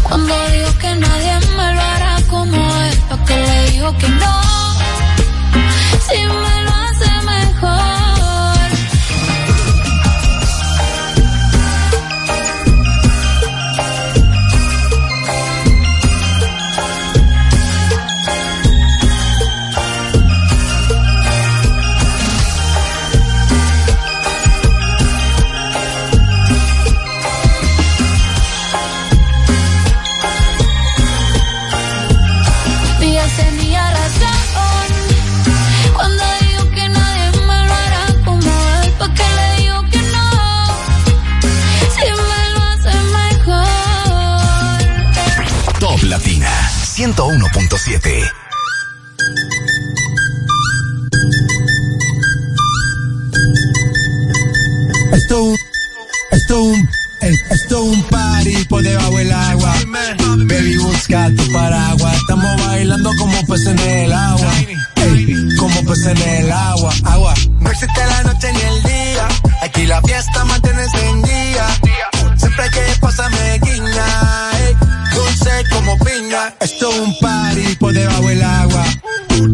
cuando 0.02 0.34
dijo 0.48 0.78
que 0.78 0.94
nadie 0.96 1.34
me 1.56 1.74
lo 1.74 1.80
hará 1.80 2.16
como 2.28 2.56
él, 2.56 2.98
lo 3.10 3.24
que 3.24 3.36
le 3.36 3.70
digo 3.70 3.96
que 3.98 4.08
no, 4.08 4.42
si 6.08 6.18
me 6.26 6.65
Latina 46.26 46.50
101.7. 46.72 48.32
Esto 55.12 55.44
un, 55.44 55.56
esto 56.32 56.62
un, 56.62 56.88
esto 57.20 57.82
un 57.84 58.02
party 58.08 58.64
por 58.64 58.82
debajo 58.82 59.16
del 59.18 59.30
agua. 59.30 59.72
Baby, 60.48 60.78
busca 60.78 61.30
tu 61.36 61.52
paraguas. 61.52 62.16
Estamos 62.16 62.66
bailando 62.66 63.10
como 63.18 63.46
peces 63.46 63.68
en 63.68 63.78
el 63.78 64.12
agua. 64.12 64.52
Como 65.60 65.84
peces 65.84 66.06
en 66.06 66.28
el 66.28 66.50
agua, 66.50 66.92
agua. 67.04 67.34
No 67.60 67.70
existe 67.70 68.04
la 68.04 68.22
noche 68.24 68.52
ni 68.52 68.60
el 68.62 68.82
día. 68.82 69.28
Aquí 69.62 69.86
la 69.86 70.02
fiesta 70.02 70.44
mantiene 70.44 70.82
encendida. 70.82 71.68
Siempre 72.36 72.68
que 72.70 72.80
pasa 73.00 73.28
me 73.28 73.58
guiña. 73.60 73.76
ey, 73.76 73.76
dulce 73.76 73.85
Esto 76.26 76.90
es 76.90 76.98
un 76.98 77.16
party 77.20 77.76
por 77.76 77.92
debajo 77.92 78.26
del 78.26 78.42
agua. 78.42 78.84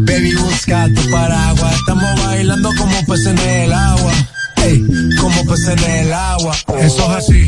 Baby, 0.07 0.33
busca 0.35 0.87
tu 0.95 1.11
paraguas. 1.11 1.75
Estamos 1.75 2.25
bailando 2.25 2.69
como 2.77 3.05
peces 3.05 3.27
en 3.27 3.37
el 3.37 3.73
agua. 3.73 4.11
Ey, 4.57 4.83
como 5.19 5.45
peces 5.45 5.67
en 5.67 5.83
el 5.83 6.13
agua. 6.13 6.55
Eso 6.79 7.03
es 7.11 7.17
así, 7.17 7.47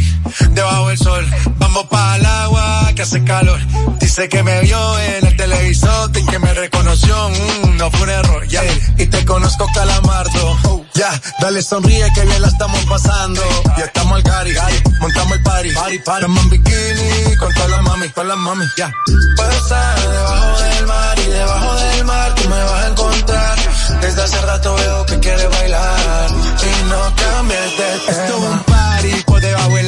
debajo 0.51 0.89
del 0.89 0.97
sol. 0.99 1.25
Vamos 1.57 1.85
para 1.85 2.17
el 2.17 2.25
agua, 2.25 2.54
que 2.95 3.01
hace 3.01 3.23
calor. 3.23 3.59
Dice 3.99 4.29
que 4.29 4.41
me 4.41 4.61
vio 4.61 4.99
en 4.99 5.27
el 5.27 5.35
televisor 5.35 6.09
y 6.17 6.25
que 6.25 6.39
me 6.39 6.53
reconoció. 6.53 7.29
mm, 7.29 7.77
no 7.77 7.91
fue 7.91 8.03
un 8.03 8.09
error, 8.09 8.47
ya. 8.47 8.63
Y 8.97 9.05
te 9.07 9.25
conozco, 9.25 9.67
Calamardo. 9.73 10.85
Ya, 10.93 11.21
dale 11.41 11.61
sonríe 11.61 12.07
que 12.15 12.21
bien 12.21 12.41
la 12.41 12.47
estamos 12.47 12.79
pasando. 12.85 13.41
Ya 13.77 13.85
estamos 13.85 14.13
al 14.13 14.23
cari, 14.23 14.53
montamos 15.01 15.33
el 15.33 15.43
party. 15.43 15.71
Party, 15.73 15.99
party. 15.99 16.21
Estamos 16.21 16.43
en 16.43 16.49
bikini 16.49 17.35
con 17.37 17.53
todas 17.53 17.69
las 17.69 17.81
mami, 17.83 18.09
con 18.09 18.27
las 18.27 18.37
mami, 18.37 18.65
ya. 18.77 18.91
Puedo 19.35 19.51
estar 19.51 19.99
debajo 19.99 20.59
del 20.61 20.87
mar 20.87 21.19
y 21.19 21.29
debajo 21.29 21.75
del 21.75 22.05
mar 22.05 22.35
tú 22.35 22.49
me 22.49 22.63
vas 22.63 22.83
a 22.83 22.87
encontrar. 22.87 23.57
Desde 24.01 24.21
hace 24.23 24.41
rato 24.41 24.75
veo 24.75 25.05
que 25.05 25.19
quieres 25.19 25.49
bailar 25.49 26.29
y 26.31 26.89
no 26.89 27.15
cambies 27.15 27.77
de 27.77 27.99
tema. 28.07 28.23
Esto 28.23 28.37
es 28.37 28.43
un 28.43 28.59
party 28.63 29.23
por 29.25 29.41
debajo 29.41 29.75
del 29.75 29.84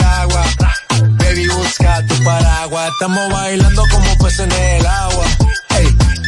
busca 1.77 2.05
tu 2.05 2.23
paraguas. 2.23 2.89
Estamos 2.89 3.31
bailando 3.31 3.83
como 3.91 4.17
peces 4.17 4.39
en 4.39 4.51
el 4.51 4.85
agua. 4.85 5.46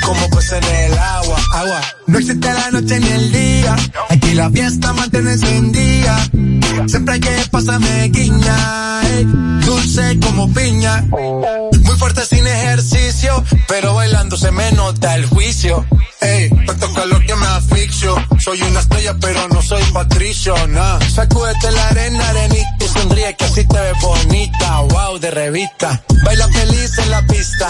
Como 0.09 0.27
peces 0.31 0.53
en 0.53 0.91
el 0.91 0.97
agua. 0.97 1.37
Agua. 1.53 1.81
No 2.07 2.17
existe 2.17 2.51
la 2.51 2.71
noche 2.71 2.99
ni 2.99 3.09
el 3.09 3.31
día. 3.31 3.75
Aquí 4.09 4.33
la 4.33 4.49
fiesta 4.49 4.91
mantiene 4.93 5.33
encendida. 5.33 6.17
Siempre 6.87 7.13
hay 7.13 7.19
que 7.19 7.29
pasarme 7.51 8.09
guiña. 8.09 9.01
ey, 9.03 9.25
dulce 9.63 10.19
como 10.19 10.51
piña. 10.51 11.01
Muy 11.11 11.95
fuerte 11.99 12.25
sin 12.25 12.47
ejercicio. 12.47 13.43
Pero 13.67 13.93
bailando 13.93 14.35
se 14.35 14.49
me 14.51 14.71
nota 14.71 15.13
el 15.13 15.27
juicio. 15.27 15.85
Ey, 16.21 16.49
tanto 16.65 16.91
calor 16.91 17.23
que 17.23 17.35
me 17.35 17.45
asfixio. 17.45 18.15
Soy 18.39 18.59
una 18.63 18.79
estrella, 18.79 19.15
pero 19.21 19.47
no 19.49 19.61
soy 19.61 19.83
patricio, 19.93 20.55
nah. 20.69 20.99
Sacúdete 21.01 21.71
la 21.71 21.87
arena, 21.89 22.29
arenita 22.29 22.83
y 22.83 22.87
sonríe 22.87 23.35
que 23.37 23.45
así 23.45 23.63
te 23.63 23.79
ves 23.79 24.01
bonita. 24.01 24.79
Wow, 24.89 25.19
de 25.19 25.29
revista. 25.29 26.01
Baila 26.25 26.47
feliz 26.47 26.97
en 26.97 27.11
la 27.11 27.21
pista. 27.27 27.69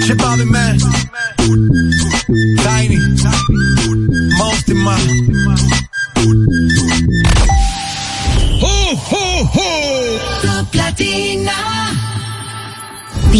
Shit 0.00 0.18
Bobby 0.18 0.44
Man 0.44 0.78
Tiny. 2.62 2.98
Most 4.38 4.68
in 4.68 4.78
my 4.78 4.98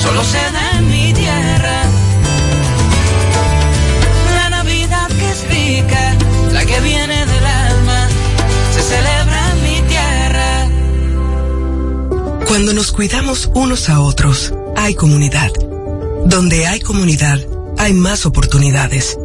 Solo 0.00 0.24
se 0.24 0.38
da 0.38 0.78
en 0.78 0.88
mi 0.88 1.12
tierra. 1.12 1.82
La 4.34 4.50
Navidad 4.50 5.08
que 5.08 5.30
es 5.30 5.48
rica, 5.48 6.16
la 6.52 6.64
que 6.64 6.80
viene 6.80 7.26
del 7.26 7.46
alma, 7.46 8.08
se 8.74 8.82
celebra 8.82 9.52
en 9.52 9.62
mi 9.62 9.80
tierra. 9.88 10.68
Cuando 12.46 12.72
nos 12.72 12.92
cuidamos 12.92 13.50
unos 13.54 13.88
a 13.88 14.00
otros, 14.00 14.52
hay 14.76 14.94
comunidad. 14.94 15.52
Donde 16.26 16.66
hay 16.66 16.80
comunidad, 16.80 17.38
hay 17.78 17.92
más 17.92 18.26
oportunidades. 18.26 19.18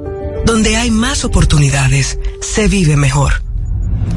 Donde 0.46 0.78
hay 0.78 0.92
más 0.92 1.26
oportunidades, 1.26 2.20
se 2.42 2.68
vive 2.68 2.96
mejor. 2.96 3.46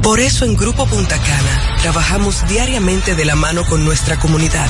Por 0.01 0.19
eso 0.19 0.45
en 0.45 0.55
Grupo 0.55 0.85
Punta 0.85 1.17
Cana 1.17 1.75
trabajamos 1.81 2.47
diariamente 2.47 3.15
de 3.15 3.25
la 3.25 3.35
mano 3.35 3.65
con 3.65 3.83
nuestra 3.83 4.17
comunidad, 4.17 4.69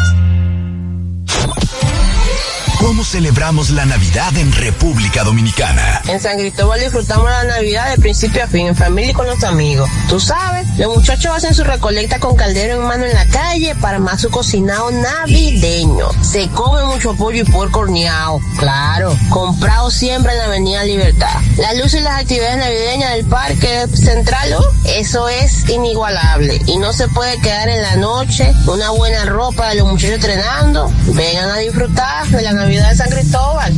¿Cómo 2.91 3.05
celebramos 3.05 3.69
la 3.69 3.85
Navidad 3.85 4.35
en 4.35 4.51
República 4.51 5.23
Dominicana? 5.23 6.01
En 6.09 6.19
San 6.19 6.37
Cristóbal 6.37 6.81
disfrutamos 6.81 7.23
la 7.23 7.45
Navidad 7.45 7.89
de 7.89 8.01
principio 8.01 8.43
a 8.43 8.47
fin, 8.47 8.67
en 8.67 8.75
familia 8.75 9.11
y 9.11 9.13
con 9.13 9.27
los 9.27 9.45
amigos. 9.45 9.89
Tú 10.09 10.19
sabes, 10.19 10.67
los 10.81 10.97
muchachos 10.97 11.31
hacen 11.35 11.53
su 11.53 11.63
recolecta 11.63 12.17
con 12.17 12.35
caldero 12.35 12.81
en 12.81 12.87
mano 12.87 13.05
en 13.05 13.13
la 13.13 13.27
calle 13.27 13.75
para 13.75 13.99
más 13.99 14.19
su 14.19 14.31
cocinado 14.31 14.89
navideño. 14.89 16.07
Se 16.23 16.49
come 16.49 16.83
mucho 16.85 17.13
pollo 17.13 17.43
y 17.43 17.43
puerco 17.43 17.81
horneado, 17.81 18.39
claro, 18.57 19.15
comprado 19.29 19.91
siempre 19.91 20.31
en 20.31 20.39
la 20.39 20.45
Avenida 20.45 20.83
Libertad. 20.83 21.39
Las 21.57 21.77
luces 21.77 22.01
y 22.01 22.03
las 22.03 22.19
actividades 22.19 22.57
navideñas 22.57 23.11
del 23.11 23.25
Parque 23.25 23.85
Central, 23.93 24.55
eso 24.85 25.29
es 25.29 25.69
inigualable 25.69 26.59
y 26.65 26.77
no 26.77 26.93
se 26.93 27.07
puede 27.09 27.39
quedar 27.41 27.69
en 27.69 27.83
la 27.83 27.97
noche 27.97 28.51
una 28.65 28.89
buena 28.89 29.25
ropa 29.25 29.69
de 29.69 29.75
los 29.75 29.87
muchachos 29.87 30.15
entrenando. 30.15 30.91
Vengan 31.13 31.51
a 31.51 31.57
disfrutar 31.57 32.27
de 32.27 32.41
la 32.41 32.53
Navidad 32.53 32.89
de 32.89 32.95
San 32.95 33.09
Cristóbal, 33.11 33.71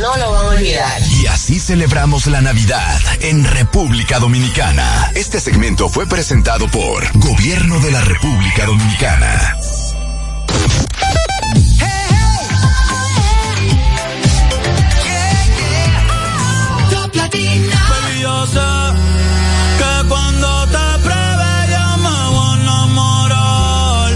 no 0.00 0.16
lo 0.16 0.32
van 0.32 0.46
a 0.46 0.48
olvidar. 0.48 1.00
Y 1.22 1.28
así 1.28 1.60
celebramos 1.60 2.26
la 2.26 2.40
Navidad 2.40 2.98
en 3.20 3.44
República 3.44 4.18
Dominicana. 4.18 5.12
Este 5.14 5.38
segmento 5.38 5.88
fue 5.88 6.08
presentado 6.08 6.39
presentado 6.40 6.68
por 6.68 7.18
Gobierno 7.18 7.78
de 7.80 7.90
la 7.90 8.00
República 8.00 8.64
Dominicana. 8.64 9.56
que 19.78 20.08
cuando 20.08 20.66
te 20.66 20.98
prevé 21.04 21.56
yo 21.72 21.98
me 21.98 22.16
voy 22.30 22.48
a 22.48 22.62
enamorar, 22.62 24.12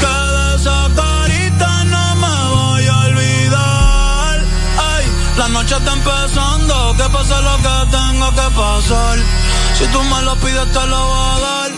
que 0.00 0.16
de 0.34 0.56
esa 0.56 0.90
carita 0.94 1.84
no 1.84 2.16
me 2.16 2.36
voy 2.54 2.86
a 2.86 2.98
olvidar. 3.06 4.44
Ay, 4.78 5.04
la 5.38 5.48
noche 5.48 5.74
está 5.76 5.92
empezando, 5.92 6.96
que 6.98 7.08
pasa 7.10 7.40
lo 7.40 7.56
que 7.56 7.96
tengo 7.96 8.30
que 8.30 8.46
pasar. 8.56 9.45
Si 9.78 9.84
tú 9.88 10.02
me 10.02 10.22
lo 10.22 10.34
pides, 10.36 10.72
te 10.72 10.86
lo 10.86 11.06
voy 11.06 11.30
a 11.32 11.38
dar. 11.40 11.70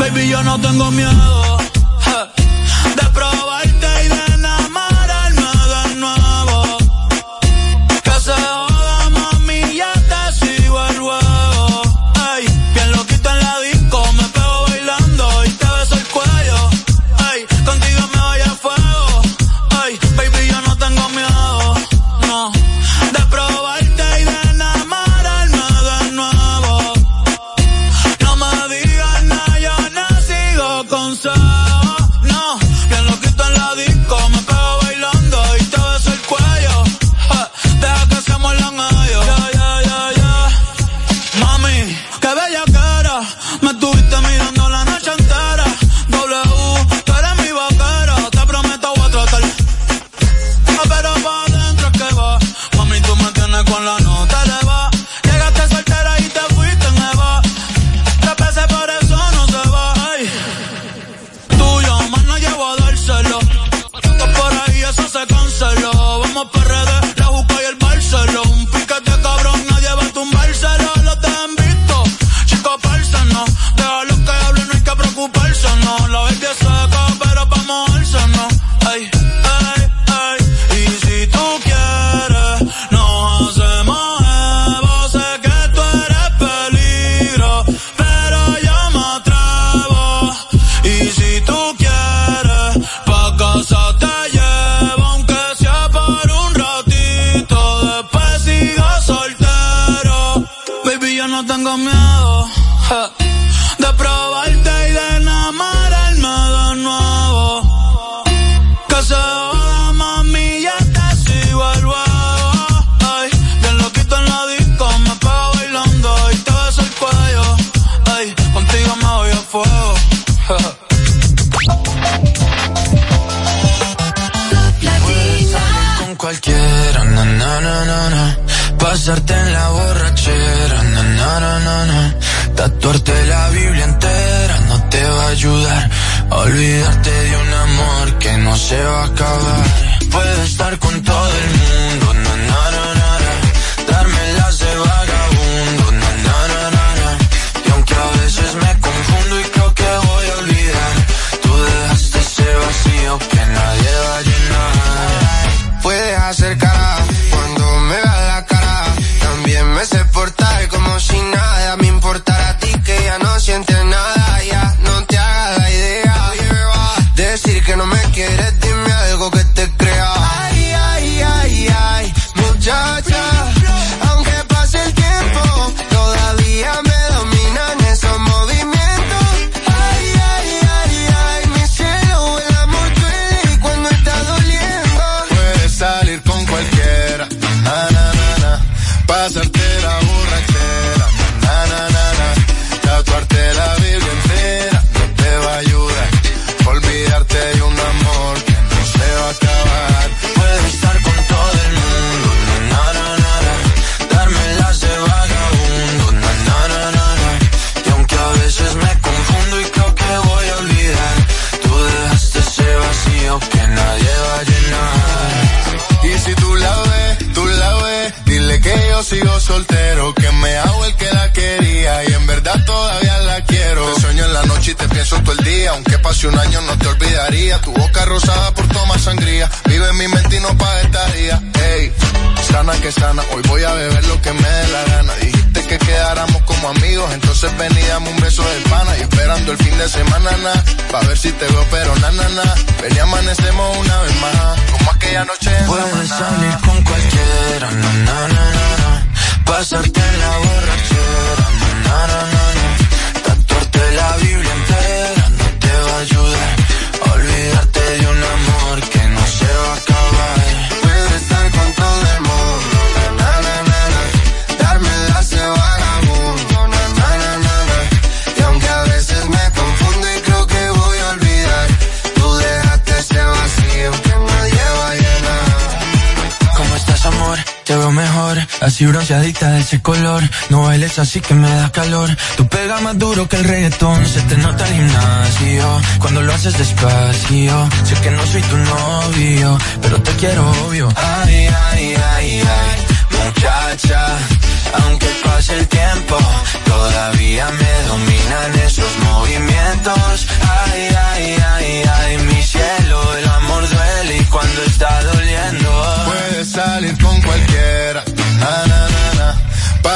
Baby, 0.00 0.28
yo 0.28 0.42
no 0.42 0.60
tengo 0.60 0.90
miedo. 0.90 1.47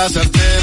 pasarte 0.02 0.61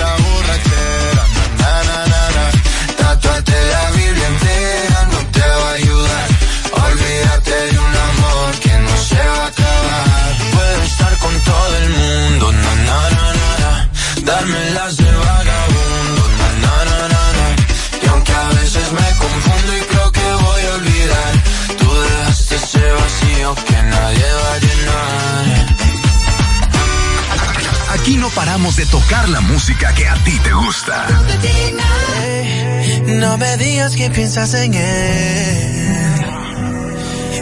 Paramos 28.35 28.75
de 28.75 28.85
tocar 28.85 29.27
la 29.29 29.41
música 29.41 29.93
que 29.93 30.07
a 30.07 30.13
ti 30.23 30.39
te 30.39 30.51
gusta. 30.53 31.07
Eh, 31.43 33.03
no 33.05 33.37
me 33.37 33.57
digas 33.57 33.95
que 33.95 34.09
piensas 34.09 34.53
en 34.53 34.73
él. 34.73 36.25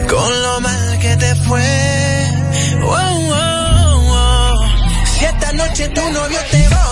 Con 0.08 0.42
lo 0.42 0.60
mal 0.60 0.98
que 0.98 1.16
te 1.16 1.34
fue. 1.36 2.30
Oh, 2.82 2.88
oh, 2.90 4.12
oh. 4.12 4.54
Si 5.04 5.24
esta 5.24 5.52
noche 5.52 5.88
tu 5.88 6.10
novio 6.10 6.38
te 6.50 6.68
va. 6.68 6.87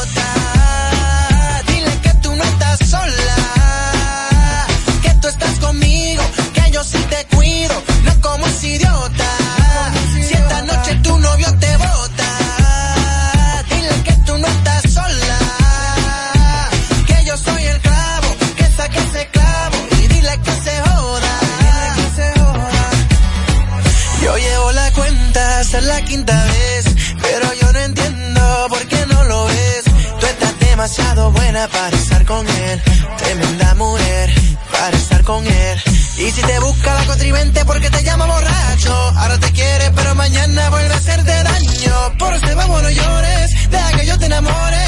demasiado 31.17 31.31
buena 31.33 31.69
para 31.69 31.97
estar 31.97 32.25
con 32.25 32.47
él. 32.47 32.83
Tremenda 33.19 33.75
mujer 33.75 34.31
para 34.71 34.97
estar 34.97 35.23
con 35.25 35.47
él. 35.47 35.83
Y 36.19 36.31
si 36.31 36.43
te 36.43 36.59
busca 36.61 36.95
la 36.95 37.05
contribente 37.07 37.65
porque 37.65 37.91
te 37.91 38.03
llama 38.03 38.27
borracho, 38.27 38.95
ahora 39.17 39.39
te 39.39 39.51
quiere 39.53 39.91
pero 39.93 40.15
mañana 40.15 40.71
vuelve 40.71 40.93
a 40.93 40.97
hacerte 40.97 41.43
daño. 41.43 42.19
Por 42.19 42.35
ese 42.35 42.55
vamos 42.55 42.83
no 42.83 42.91
llores, 42.91 43.71
deja 43.71 43.93
que 43.93 44.07
yo 44.07 44.19
te 44.19 44.27
enamore. 44.27 44.87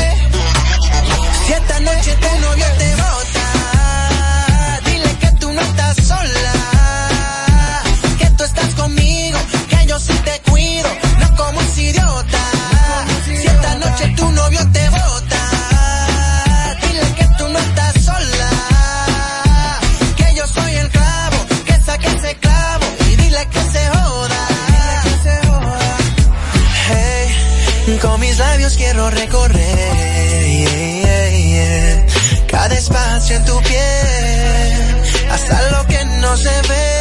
Si 1.47 1.53
esta 1.53 1.81
noche 1.81 2.17
tu 2.17 2.41
novio 2.41 2.67
te 2.79 2.88
quiero 29.09 29.11
recorrer 29.11 29.93
yeah, 30.65 31.31
yeah, 31.31 32.07
cada 32.47 32.75
espacio 32.75 33.37
en 33.37 33.45
tu 33.45 33.59
piel, 33.63 35.31
hasta 35.31 35.71
lo 35.71 35.87
que 35.87 36.05
no 36.21 36.37
se 36.37 36.51
ve. 36.69 36.98